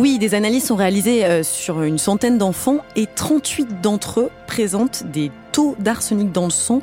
Oui, 0.00 0.18
des 0.18 0.34
analyses 0.34 0.64
sont 0.64 0.76
réalisées 0.76 1.26
euh, 1.26 1.42
sur 1.42 1.82
une 1.82 1.98
centaine 1.98 2.38
d'enfants 2.38 2.78
et 2.96 3.04
38 3.04 3.82
d'entre 3.82 4.20
eux 4.20 4.30
présentent 4.46 5.04
des 5.04 5.30
taux 5.52 5.76
d'arsenic 5.78 6.32
dans 6.32 6.46
le 6.46 6.50
sang 6.50 6.80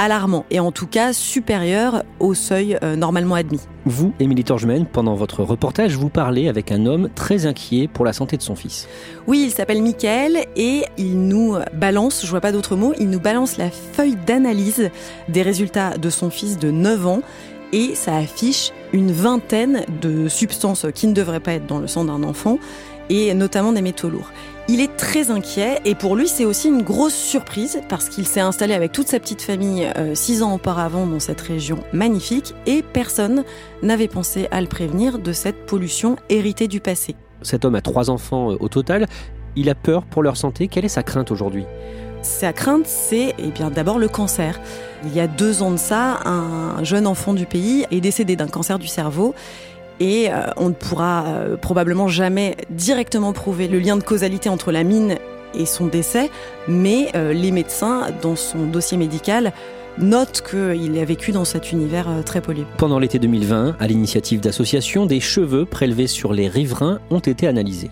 alarmant 0.00 0.44
et 0.50 0.58
en 0.58 0.72
tout 0.72 0.88
cas 0.88 1.12
supérieur 1.12 2.02
au 2.18 2.34
seuil 2.34 2.76
euh, 2.82 2.96
normalement 2.96 3.36
admis. 3.36 3.60
Vous, 3.84 4.12
Émilie 4.18 4.42
Torgemène, 4.42 4.84
pendant 4.84 5.14
votre 5.14 5.44
reportage, 5.44 5.94
vous 5.94 6.08
parlez 6.08 6.48
avec 6.48 6.72
un 6.72 6.86
homme 6.86 7.08
très 7.14 7.46
inquiet 7.46 7.86
pour 7.86 8.04
la 8.04 8.12
santé 8.12 8.36
de 8.36 8.42
son 8.42 8.56
fils. 8.56 8.88
Oui, 9.28 9.44
il 9.44 9.52
s'appelle 9.52 9.80
Michael 9.80 10.46
et 10.56 10.82
il 10.98 11.20
nous 11.20 11.54
balance, 11.72 12.22
je 12.24 12.30
vois 12.30 12.40
pas 12.40 12.50
d'autre 12.50 12.74
mot, 12.74 12.94
il 12.98 13.10
nous 13.10 13.20
balance 13.20 13.58
la 13.58 13.70
feuille 13.70 14.16
d'analyse 14.26 14.90
des 15.28 15.42
résultats 15.42 15.98
de 15.98 16.10
son 16.10 16.30
fils 16.30 16.58
de 16.58 16.72
9 16.72 17.06
ans 17.06 17.20
et 17.72 17.94
ça 17.94 18.16
affiche 18.16 18.72
une 18.92 19.12
vingtaine 19.12 19.84
de 20.00 20.28
substances 20.28 20.86
qui 20.94 21.06
ne 21.06 21.12
devraient 21.12 21.40
pas 21.40 21.52
être 21.52 21.66
dans 21.66 21.78
le 21.78 21.86
sang 21.86 22.04
d'un 22.04 22.22
enfant 22.22 22.58
et 23.08 23.34
notamment 23.34 23.72
des 23.72 23.82
métaux 23.82 24.08
lourds. 24.08 24.30
Il 24.68 24.80
est 24.80 24.96
très 24.96 25.30
inquiet 25.30 25.80
et 25.84 25.94
pour 25.94 26.16
lui 26.16 26.26
c'est 26.26 26.44
aussi 26.44 26.68
une 26.68 26.82
grosse 26.82 27.14
surprise 27.14 27.80
parce 27.88 28.08
qu'il 28.08 28.26
s'est 28.26 28.40
installé 28.40 28.74
avec 28.74 28.90
toute 28.90 29.06
sa 29.06 29.20
petite 29.20 29.42
famille 29.42 29.88
euh, 29.96 30.14
six 30.16 30.42
ans 30.42 30.54
auparavant 30.54 31.06
dans 31.06 31.20
cette 31.20 31.40
région 31.40 31.78
magnifique 31.92 32.54
et 32.66 32.82
personne 32.82 33.44
n'avait 33.82 34.08
pensé 34.08 34.48
à 34.50 34.60
le 34.60 34.66
prévenir 34.66 35.20
de 35.20 35.32
cette 35.32 35.66
pollution 35.66 36.16
héritée 36.28 36.66
du 36.66 36.80
passé. 36.80 37.14
Cet 37.42 37.64
homme 37.64 37.76
a 37.76 37.80
trois 37.80 38.10
enfants 38.10 38.50
euh, 38.50 38.56
au 38.58 38.68
total. 38.68 39.06
Il 39.54 39.70
a 39.70 39.74
peur 39.74 40.04
pour 40.04 40.22
leur 40.22 40.36
santé. 40.36 40.66
Quelle 40.68 40.84
est 40.84 40.88
sa 40.88 41.02
crainte 41.02 41.30
aujourd'hui? 41.30 41.64
Sa 42.26 42.52
crainte, 42.52 42.86
c'est 42.86 43.34
eh 43.38 43.48
bien 43.48 43.70
d'abord 43.70 43.98
le 43.98 44.08
cancer. 44.08 44.60
Il 45.04 45.14
y 45.14 45.20
a 45.20 45.26
deux 45.26 45.62
ans 45.62 45.70
de 45.70 45.76
ça, 45.76 46.20
un 46.24 46.82
jeune 46.84 47.06
enfant 47.06 47.32
du 47.32 47.46
pays 47.46 47.86
est 47.90 48.00
décédé 48.00 48.36
d'un 48.36 48.48
cancer 48.48 48.78
du 48.78 48.86
cerveau 48.86 49.34
et 50.00 50.28
euh, 50.30 50.42
on 50.56 50.68
ne 50.68 50.74
pourra 50.74 51.24
euh, 51.26 51.56
probablement 51.56 52.08
jamais 52.08 52.56
directement 52.70 53.32
prouver 53.32 53.68
le 53.68 53.78
lien 53.78 53.96
de 53.96 54.02
causalité 54.02 54.48
entre 54.48 54.72
la 54.72 54.84
mine 54.84 55.16
et 55.54 55.64
son 55.64 55.86
décès, 55.86 56.30
mais 56.68 57.08
euh, 57.14 57.32
les 57.32 57.50
médecins, 57.50 58.08
dans 58.20 58.36
son 58.36 58.66
dossier 58.66 58.98
médical, 58.98 59.52
notent 59.98 60.42
qu'il 60.42 60.98
a 60.98 61.04
vécu 61.06 61.32
dans 61.32 61.46
cet 61.46 61.72
univers 61.72 62.08
très 62.26 62.42
pollué. 62.42 62.64
Pendant 62.76 62.98
l'été 62.98 63.18
2020, 63.18 63.76
à 63.80 63.86
l'initiative 63.86 64.40
d'associations, 64.40 65.06
des 65.06 65.20
cheveux 65.20 65.64
prélevés 65.64 66.06
sur 66.06 66.34
les 66.34 66.48
riverains 66.48 67.00
ont 67.08 67.20
été 67.20 67.46
analysés. 67.46 67.88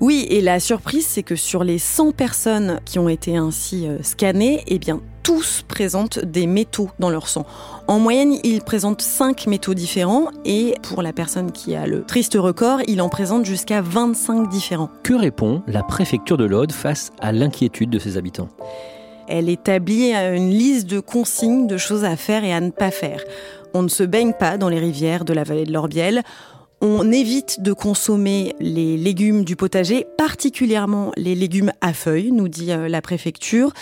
Oui, 0.00 0.26
et 0.30 0.40
la 0.40 0.60
surprise, 0.60 1.06
c'est 1.06 1.22
que 1.22 1.36
sur 1.36 1.62
les 1.62 1.78
100 1.78 2.12
personnes 2.12 2.80
qui 2.86 2.98
ont 2.98 3.10
été 3.10 3.36
ainsi 3.36 3.86
scannées, 4.00 4.64
eh 4.66 4.78
bien, 4.78 5.02
tous 5.22 5.62
présentent 5.68 6.18
des 6.18 6.46
métaux 6.46 6.88
dans 6.98 7.10
leur 7.10 7.28
sang. 7.28 7.44
En 7.86 7.98
moyenne, 7.98 8.38
ils 8.42 8.62
présentent 8.62 9.02
5 9.02 9.46
métaux 9.46 9.74
différents 9.74 10.28
et 10.46 10.74
pour 10.82 11.02
la 11.02 11.12
personne 11.12 11.52
qui 11.52 11.74
a 11.74 11.86
le 11.86 12.02
triste 12.02 12.34
record, 12.34 12.80
il 12.88 13.02
en 13.02 13.10
présente 13.10 13.44
jusqu'à 13.44 13.82
25 13.82 14.48
différents. 14.48 14.88
Que 15.02 15.12
répond 15.12 15.62
la 15.66 15.82
préfecture 15.82 16.38
de 16.38 16.46
l'Aude 16.46 16.72
face 16.72 17.12
à 17.20 17.30
l'inquiétude 17.32 17.90
de 17.90 17.98
ses 17.98 18.16
habitants? 18.16 18.48
Elle 19.28 19.50
établit 19.50 20.14
une 20.14 20.48
liste 20.48 20.86
de 20.86 20.98
consignes 20.98 21.66
de 21.66 21.76
choses 21.76 22.04
à 22.04 22.16
faire 22.16 22.42
et 22.42 22.54
à 22.54 22.60
ne 22.62 22.70
pas 22.70 22.90
faire. 22.90 23.22
On 23.74 23.82
ne 23.82 23.88
se 23.88 24.02
baigne 24.02 24.32
pas 24.32 24.56
dans 24.56 24.70
les 24.70 24.78
rivières 24.78 25.26
de 25.26 25.34
la 25.34 25.44
vallée 25.44 25.66
de 25.66 25.72
l'Orbiel. 25.72 26.22
On 26.82 27.12
évite 27.12 27.60
de 27.60 27.74
consommer 27.74 28.54
les 28.58 28.96
légumes 28.96 29.44
du 29.44 29.54
potager, 29.54 30.06
particulièrement 30.16 31.12
les 31.18 31.34
légumes 31.34 31.72
à 31.82 31.92
feuilles, 31.92 32.32
nous 32.32 32.48
dit 32.48 32.72
euh, 32.72 32.88
la 32.88 33.02
préfecture. 33.02 33.72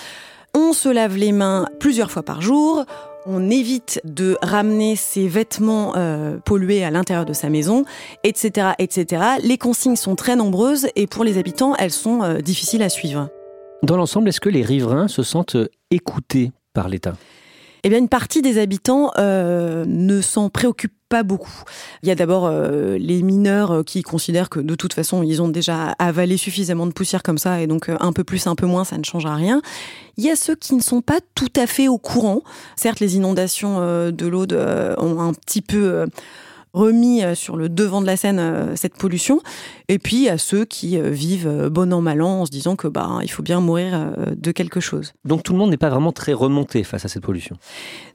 On 0.53 0.73
se 0.73 0.89
lave 0.89 1.17
les 1.17 1.31
mains 1.31 1.67
plusieurs 1.79 2.11
fois 2.11 2.25
par 2.25 2.43
jour. 2.43 2.85
On 3.25 3.51
évite 3.51 4.01
de 4.03 4.37
ramener 4.43 4.97
ses 4.97 5.29
vêtements 5.29 5.93
euh, 5.97 6.39
pollués 6.39 6.83
à 6.83 6.91
l'intérieur 6.91 7.25
de 7.25 7.33
sa 7.33 7.51
maison, 7.51 7.85
etc., 8.25 8.71
etc. 8.81 9.23
Les 9.45 9.59
consignes 9.59 9.95
sont 9.95 10.17
très 10.17 10.35
nombreuses 10.35 10.89
et 10.97 11.07
pour 11.07 11.23
les 11.23 11.39
habitants, 11.39 11.77
elles 11.79 11.93
sont 11.93 12.25
euh, 12.25 12.39
difficiles 12.39 12.83
à 12.83 12.89
suivre. 12.89 13.29
Dans 13.85 13.97
l'ensemble, 13.97 14.29
est-ce 14.29 14.41
que 14.41 14.49
les 14.49 14.63
riverains 14.63 15.07
se 15.07 15.23
sentent 15.23 15.57
écoutés 15.93 16.51
par 16.73 16.89
l'État? 16.89 17.15
Eh 17.85 17.89
bien, 17.89 17.99
une 17.99 18.09
partie 18.09 18.43
des 18.43 18.59
habitants 18.59 19.11
euh, 19.19 19.85
ne 19.87 20.21
s'en 20.21 20.51
préoccupent 20.51 20.93
pas 21.09 21.23
beaucoup. 21.23 21.63
Il 22.03 22.09
y 22.09 22.13
a 22.13 22.15
d'abord 22.15 22.47
euh, 22.47 22.99
les 22.99 23.23
mineurs 23.23 23.73
euh, 23.73 23.83
qui 23.83 24.03
considèrent 24.03 24.51
que 24.51 24.61
de 24.61 24.75
toute 24.75 24.93
façon, 24.93 25.23
ils 25.23 25.41
ont 25.41 25.49
déjà 25.49 25.93
avalé 25.99 26.37
suffisamment 26.37 26.87
de 26.87 26.93
poussière 26.93 27.23
comme 27.23 27.39
ça, 27.39 27.61
et 27.61 27.67
donc 27.67 27.89
un 27.89 28.13
peu 28.13 28.25
plus, 28.25 28.47
un 28.47 28.55
peu 28.55 28.67
moins, 28.67 28.85
ça 28.85 28.99
ne 28.99 29.05
change 29.05 29.27
rien. 29.27 29.63
Il 30.17 30.25
y 30.25 30.31
a 30.31 30.37
ceux 30.37 30.55
qui 30.55 30.75
ne 30.75 30.83
sont 30.83 31.01
pas 31.01 31.21
tout 31.35 31.53
à 31.57 31.67
fait 31.67 31.89
au 31.89 31.99
courant. 31.99 32.43
Certes, 32.77 33.01
les 33.01 33.17
inondations 33.17 33.81
de 34.11 34.27
l'Aude 34.27 34.53
ont 34.99 35.21
un 35.21 35.33
petit 35.33 35.63
peu 35.63 36.07
remis 36.79 37.25
euh, 37.25 37.35
sur 37.35 37.57
le 37.57 37.69
devant 37.69 38.01
de 38.01 38.07
la 38.07 38.17
scène 38.17 38.39
euh, 38.39 38.77
cette 38.77 38.95
pollution, 38.95 39.41
et 39.89 39.99
puis 39.99 40.29
à 40.29 40.39
ceux 40.39 40.65
qui 40.65 40.97
euh, 40.97 41.11
vivent 41.11 41.69
bon 41.71 41.93
an 41.93 42.01
mal 42.01 42.23
an 42.23 42.41
en 42.43 42.47
se 42.47 42.51
disant 42.51 42.77
que 42.77 42.87
bah 42.87 43.19
il 43.23 43.31
faut 43.31 43.43
bien 43.43 43.61
mourir 43.61 44.13
de 44.37 44.53
quelque 44.53 44.81
chose. 44.81 45.13
Donc 45.25 45.43
tout 45.43 45.53
le 45.53 45.59
monde 45.59 45.71
n'est 45.71 45.77
pas 45.77 45.91
vraiment 45.91 46.13
très 46.13 46.33
remonté 46.33 46.85
face 46.85 47.05
à 47.05 47.09
cette 47.09 47.23
pollution. 47.23 47.57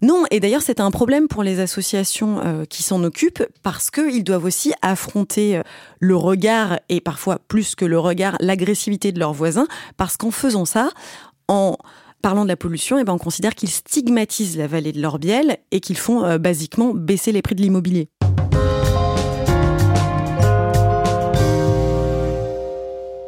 Non, 0.01 0.23
et 0.31 0.39
d'ailleurs 0.39 0.61
c'est 0.61 0.79
un 0.79 0.91
problème 0.91 1.27
pour 1.27 1.43
les 1.43 1.59
associations 1.59 2.65
qui 2.69 2.83
s'en 2.83 3.03
occupent 3.03 3.43
parce 3.63 3.89
qu'ils 3.89 4.23
doivent 4.23 4.45
aussi 4.45 4.71
affronter 4.81 5.61
le 5.99 6.15
regard 6.15 6.79
et 6.89 7.01
parfois 7.01 7.39
plus 7.47 7.75
que 7.75 7.85
le 7.85 7.99
regard, 7.99 8.35
l'agressivité 8.39 9.11
de 9.11 9.19
leurs 9.19 9.33
voisins, 9.33 9.67
parce 9.97 10.17
qu'en 10.17 10.31
faisant 10.31 10.65
ça, 10.65 10.89
en 11.47 11.77
parlant 12.21 12.43
de 12.43 12.49
la 12.49 12.57
pollution, 12.57 12.99
eh 12.99 13.03
ben 13.03 13.13
on 13.13 13.17
considère 13.17 13.55
qu'ils 13.55 13.69
stigmatisent 13.69 14.57
la 14.57 14.67
vallée 14.67 14.91
de 14.91 15.01
l'Orbiel 15.01 15.57
et 15.71 15.79
qu'ils 15.79 15.97
font 15.97 16.37
basiquement 16.37 16.93
baisser 16.93 17.31
les 17.31 17.41
prix 17.41 17.55
de 17.55 17.61
l'immobilier. 17.61 18.09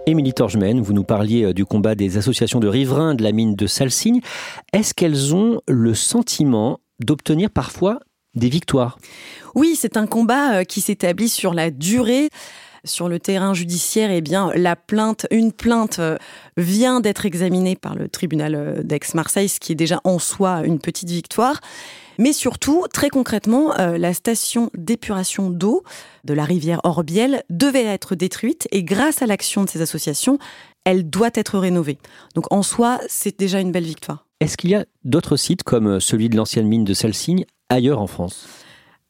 Émilie 0.07 0.33
Torgemène, 0.33 0.81
vous 0.81 0.93
nous 0.93 1.03
parliez 1.03 1.45
euh, 1.45 1.53
du 1.53 1.65
combat 1.65 1.95
des 1.95 2.17
associations 2.17 2.59
de 2.59 2.67
riverains 2.67 3.15
de 3.15 3.23
la 3.23 3.31
mine 3.31 3.55
de 3.55 3.65
Salsigne. 3.65 4.21
Est-ce 4.71 4.93
qu'elles 4.93 5.33
ont 5.33 5.61
le 5.67 5.95
sentiment 5.95 6.79
d'obtenir 6.99 7.49
parfois 7.49 7.99
des 8.35 8.49
victoires? 8.49 8.99
Oui, 9.55 9.75
c'est 9.75 9.97
un 9.97 10.05
combat 10.05 10.57
euh, 10.57 10.63
qui 10.63 10.81
s'établit 10.81 11.29
sur 11.29 11.53
la 11.55 11.71
durée 11.71 12.29
sur 12.83 13.09
le 13.09 13.19
terrain 13.19 13.55
judiciaire, 13.55 14.11
eh 14.11 14.21
bien, 14.21 14.51
la 14.53 14.75
plainte, 14.75 15.25
une 15.31 15.51
plainte 15.51 15.97
euh, 15.97 16.17
vient 16.55 16.99
d'être 16.99 17.25
examinée 17.25 17.75
par 17.75 17.95
le 17.95 18.07
tribunal 18.07 18.83
d'Aix-Marseille, 18.83 19.49
ce 19.49 19.59
qui 19.59 19.71
est 19.71 19.75
déjà 19.75 20.01
en 20.03 20.19
soi 20.19 20.61
une 20.65 20.77
petite 20.77 21.09
victoire. 21.09 21.61
Mais 22.17 22.33
surtout, 22.33 22.85
très 22.93 23.09
concrètement, 23.09 23.77
euh, 23.79 23.97
la 23.97 24.13
station 24.13 24.69
d'épuration 24.75 25.49
d'eau 25.49 25.83
de 26.23 26.33
la 26.33 26.43
rivière 26.43 26.81
Orbiel 26.83 27.43
devait 27.49 27.83
être 27.83 28.15
détruite 28.15 28.67
et 28.71 28.83
grâce 28.83 29.21
à 29.21 29.25
l'action 29.25 29.63
de 29.63 29.69
ces 29.69 29.81
associations, 29.81 30.37
elle 30.83 31.09
doit 31.09 31.31
être 31.33 31.57
rénovée. 31.59 31.97
Donc 32.35 32.51
en 32.51 32.63
soi, 32.63 32.99
c'est 33.07 33.37
déjà 33.37 33.59
une 33.59 33.71
belle 33.71 33.85
victoire. 33.85 34.25
Est-ce 34.39 34.57
qu'il 34.57 34.69
y 34.69 34.75
a 34.75 34.85
d'autres 35.03 35.37
sites 35.37 35.63
comme 35.63 35.99
celui 35.99 36.29
de 36.29 36.37
l'ancienne 36.37 36.67
mine 36.67 36.83
de 36.83 36.93
Salsigne 36.93 37.45
ailleurs 37.69 38.01
en 38.01 38.07
France? 38.07 38.47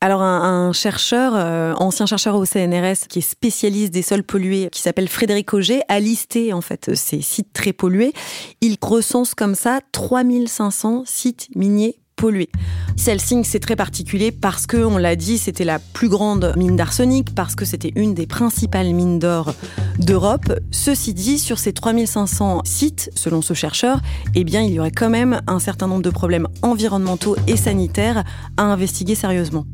Alors 0.01 0.21
un, 0.21 0.71
chercheur, 0.71 1.33
euh, 1.35 1.73
ancien 1.77 2.05
chercheur 2.05 2.35
au 2.35 2.45
CNRS, 2.45 3.07
qui 3.09 3.19
est 3.19 3.27
spécialiste 3.27 3.91
des 3.91 4.03
sols 4.03 4.23
pollués, 4.23 4.69
qui 4.71 4.81
s'appelle 4.81 5.07
Frédéric 5.07 5.53
Auger, 5.53 5.81
a 5.87 5.99
listé 5.99 6.53
en 6.53 6.61
fait 6.61 6.93
ces 6.93 7.21
sites 7.21 7.53
très 7.53 7.73
pollués. 7.73 8.13
Il 8.61 8.77
recense 8.81 9.33
comme 9.33 9.55
ça 9.55 9.79
3500 9.93 11.03
sites 11.05 11.47
miniers 11.55 11.97
polluée. 12.15 12.49
Celle-ci, 12.95 13.43
c'est 13.43 13.59
très 13.59 13.75
particulier 13.75 14.31
parce 14.31 14.65
que, 14.65 14.77
on 14.77 14.97
l'a 14.97 15.15
dit, 15.15 15.37
c'était 15.37 15.65
la 15.65 15.79
plus 15.79 16.09
grande 16.09 16.53
mine 16.57 16.75
d'arsenic, 16.75 17.35
parce 17.35 17.55
que 17.55 17.65
c'était 17.65 17.91
une 17.95 18.13
des 18.13 18.25
principales 18.25 18.93
mines 18.93 19.19
d'or 19.19 19.53
d'Europe. 19.99 20.53
Ceci 20.71 21.13
dit, 21.13 21.37
sur 21.37 21.59
ces 21.59 21.73
3500 21.73 22.61
sites, 22.63 23.11
selon 23.15 23.41
ce 23.41 23.53
chercheur, 23.53 24.01
eh 24.33 24.43
bien, 24.43 24.61
il 24.61 24.73
y 24.73 24.79
aurait 24.79 24.91
quand 24.91 25.09
même 25.09 25.41
un 25.47 25.59
certain 25.59 25.87
nombre 25.87 26.03
de 26.03 26.09
problèmes 26.09 26.47
environnementaux 26.61 27.35
et 27.47 27.57
sanitaires 27.57 28.23
à 28.57 28.63
investiguer 28.63 29.15
sérieusement. 29.15 29.65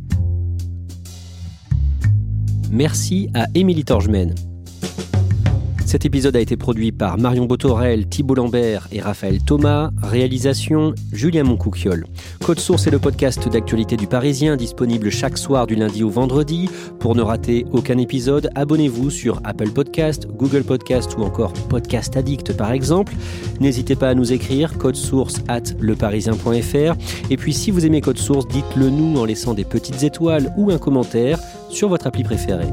Merci 2.72 3.30
à 3.34 3.48
Émilie 3.54 3.84
Torgemène. 3.84 4.34
Cet 5.92 6.06
épisode 6.06 6.38
a 6.38 6.40
été 6.40 6.56
produit 6.56 6.94
par 6.94 7.18
Marion 7.18 7.48
Botorel, 7.48 8.08
Thibault 8.08 8.36
Lambert 8.36 8.88
et 8.94 9.02
Raphaël 9.02 9.44
Thomas. 9.44 9.90
Réalisation 10.02 10.96
Julien 11.12 11.44
Moncouquiol. 11.44 12.06
Code 12.46 12.62
Source 12.62 12.88
est 12.88 12.92
le 12.92 13.00
podcast 13.00 13.50
d'actualité 13.50 13.98
du 13.98 14.08
Parisien, 14.08 14.56
disponible 14.56 15.10
chaque 15.10 15.38
soir 15.38 15.68
du 15.68 15.76
lundi 15.76 16.02
au 16.06 16.10
vendredi. 16.10 16.70
Pour 17.02 17.14
ne 17.14 17.22
rater 17.22 17.66
aucun 17.74 17.98
épisode, 17.98 18.52
abonnez-vous 18.56 19.10
sur 19.10 19.42
Apple 19.44 19.72
Podcast, 19.72 20.30
Google 20.30 20.64
Podcast 20.64 21.18
ou 21.18 21.24
encore 21.24 21.52
Podcast 21.68 22.16
Addict 22.16 22.56
par 22.56 22.72
exemple. 22.72 23.14
N'hésitez 23.60 23.98
pas 23.98 24.08
à 24.08 24.14
nous 24.14 24.32
écrire 24.32 24.78
code 24.78 24.96
source 24.96 25.42
at 25.50 25.74
leparisien.fr. 25.82 26.96
Et 27.30 27.36
puis 27.36 27.52
si 27.52 27.70
vous 27.70 27.86
aimez 27.86 28.00
Code 28.00 28.18
Source, 28.18 28.48
dites-le 28.48 28.90
nous 28.90 29.20
en 29.20 29.26
laissant 29.26 29.54
des 29.54 29.66
petites 29.66 30.04
étoiles 30.04 30.54
ou 30.56 30.72
un 30.72 30.78
commentaire 30.78 31.38
sur 31.70 31.90
votre 31.90 32.08
appli 32.08 32.24
préférée. 32.24 32.72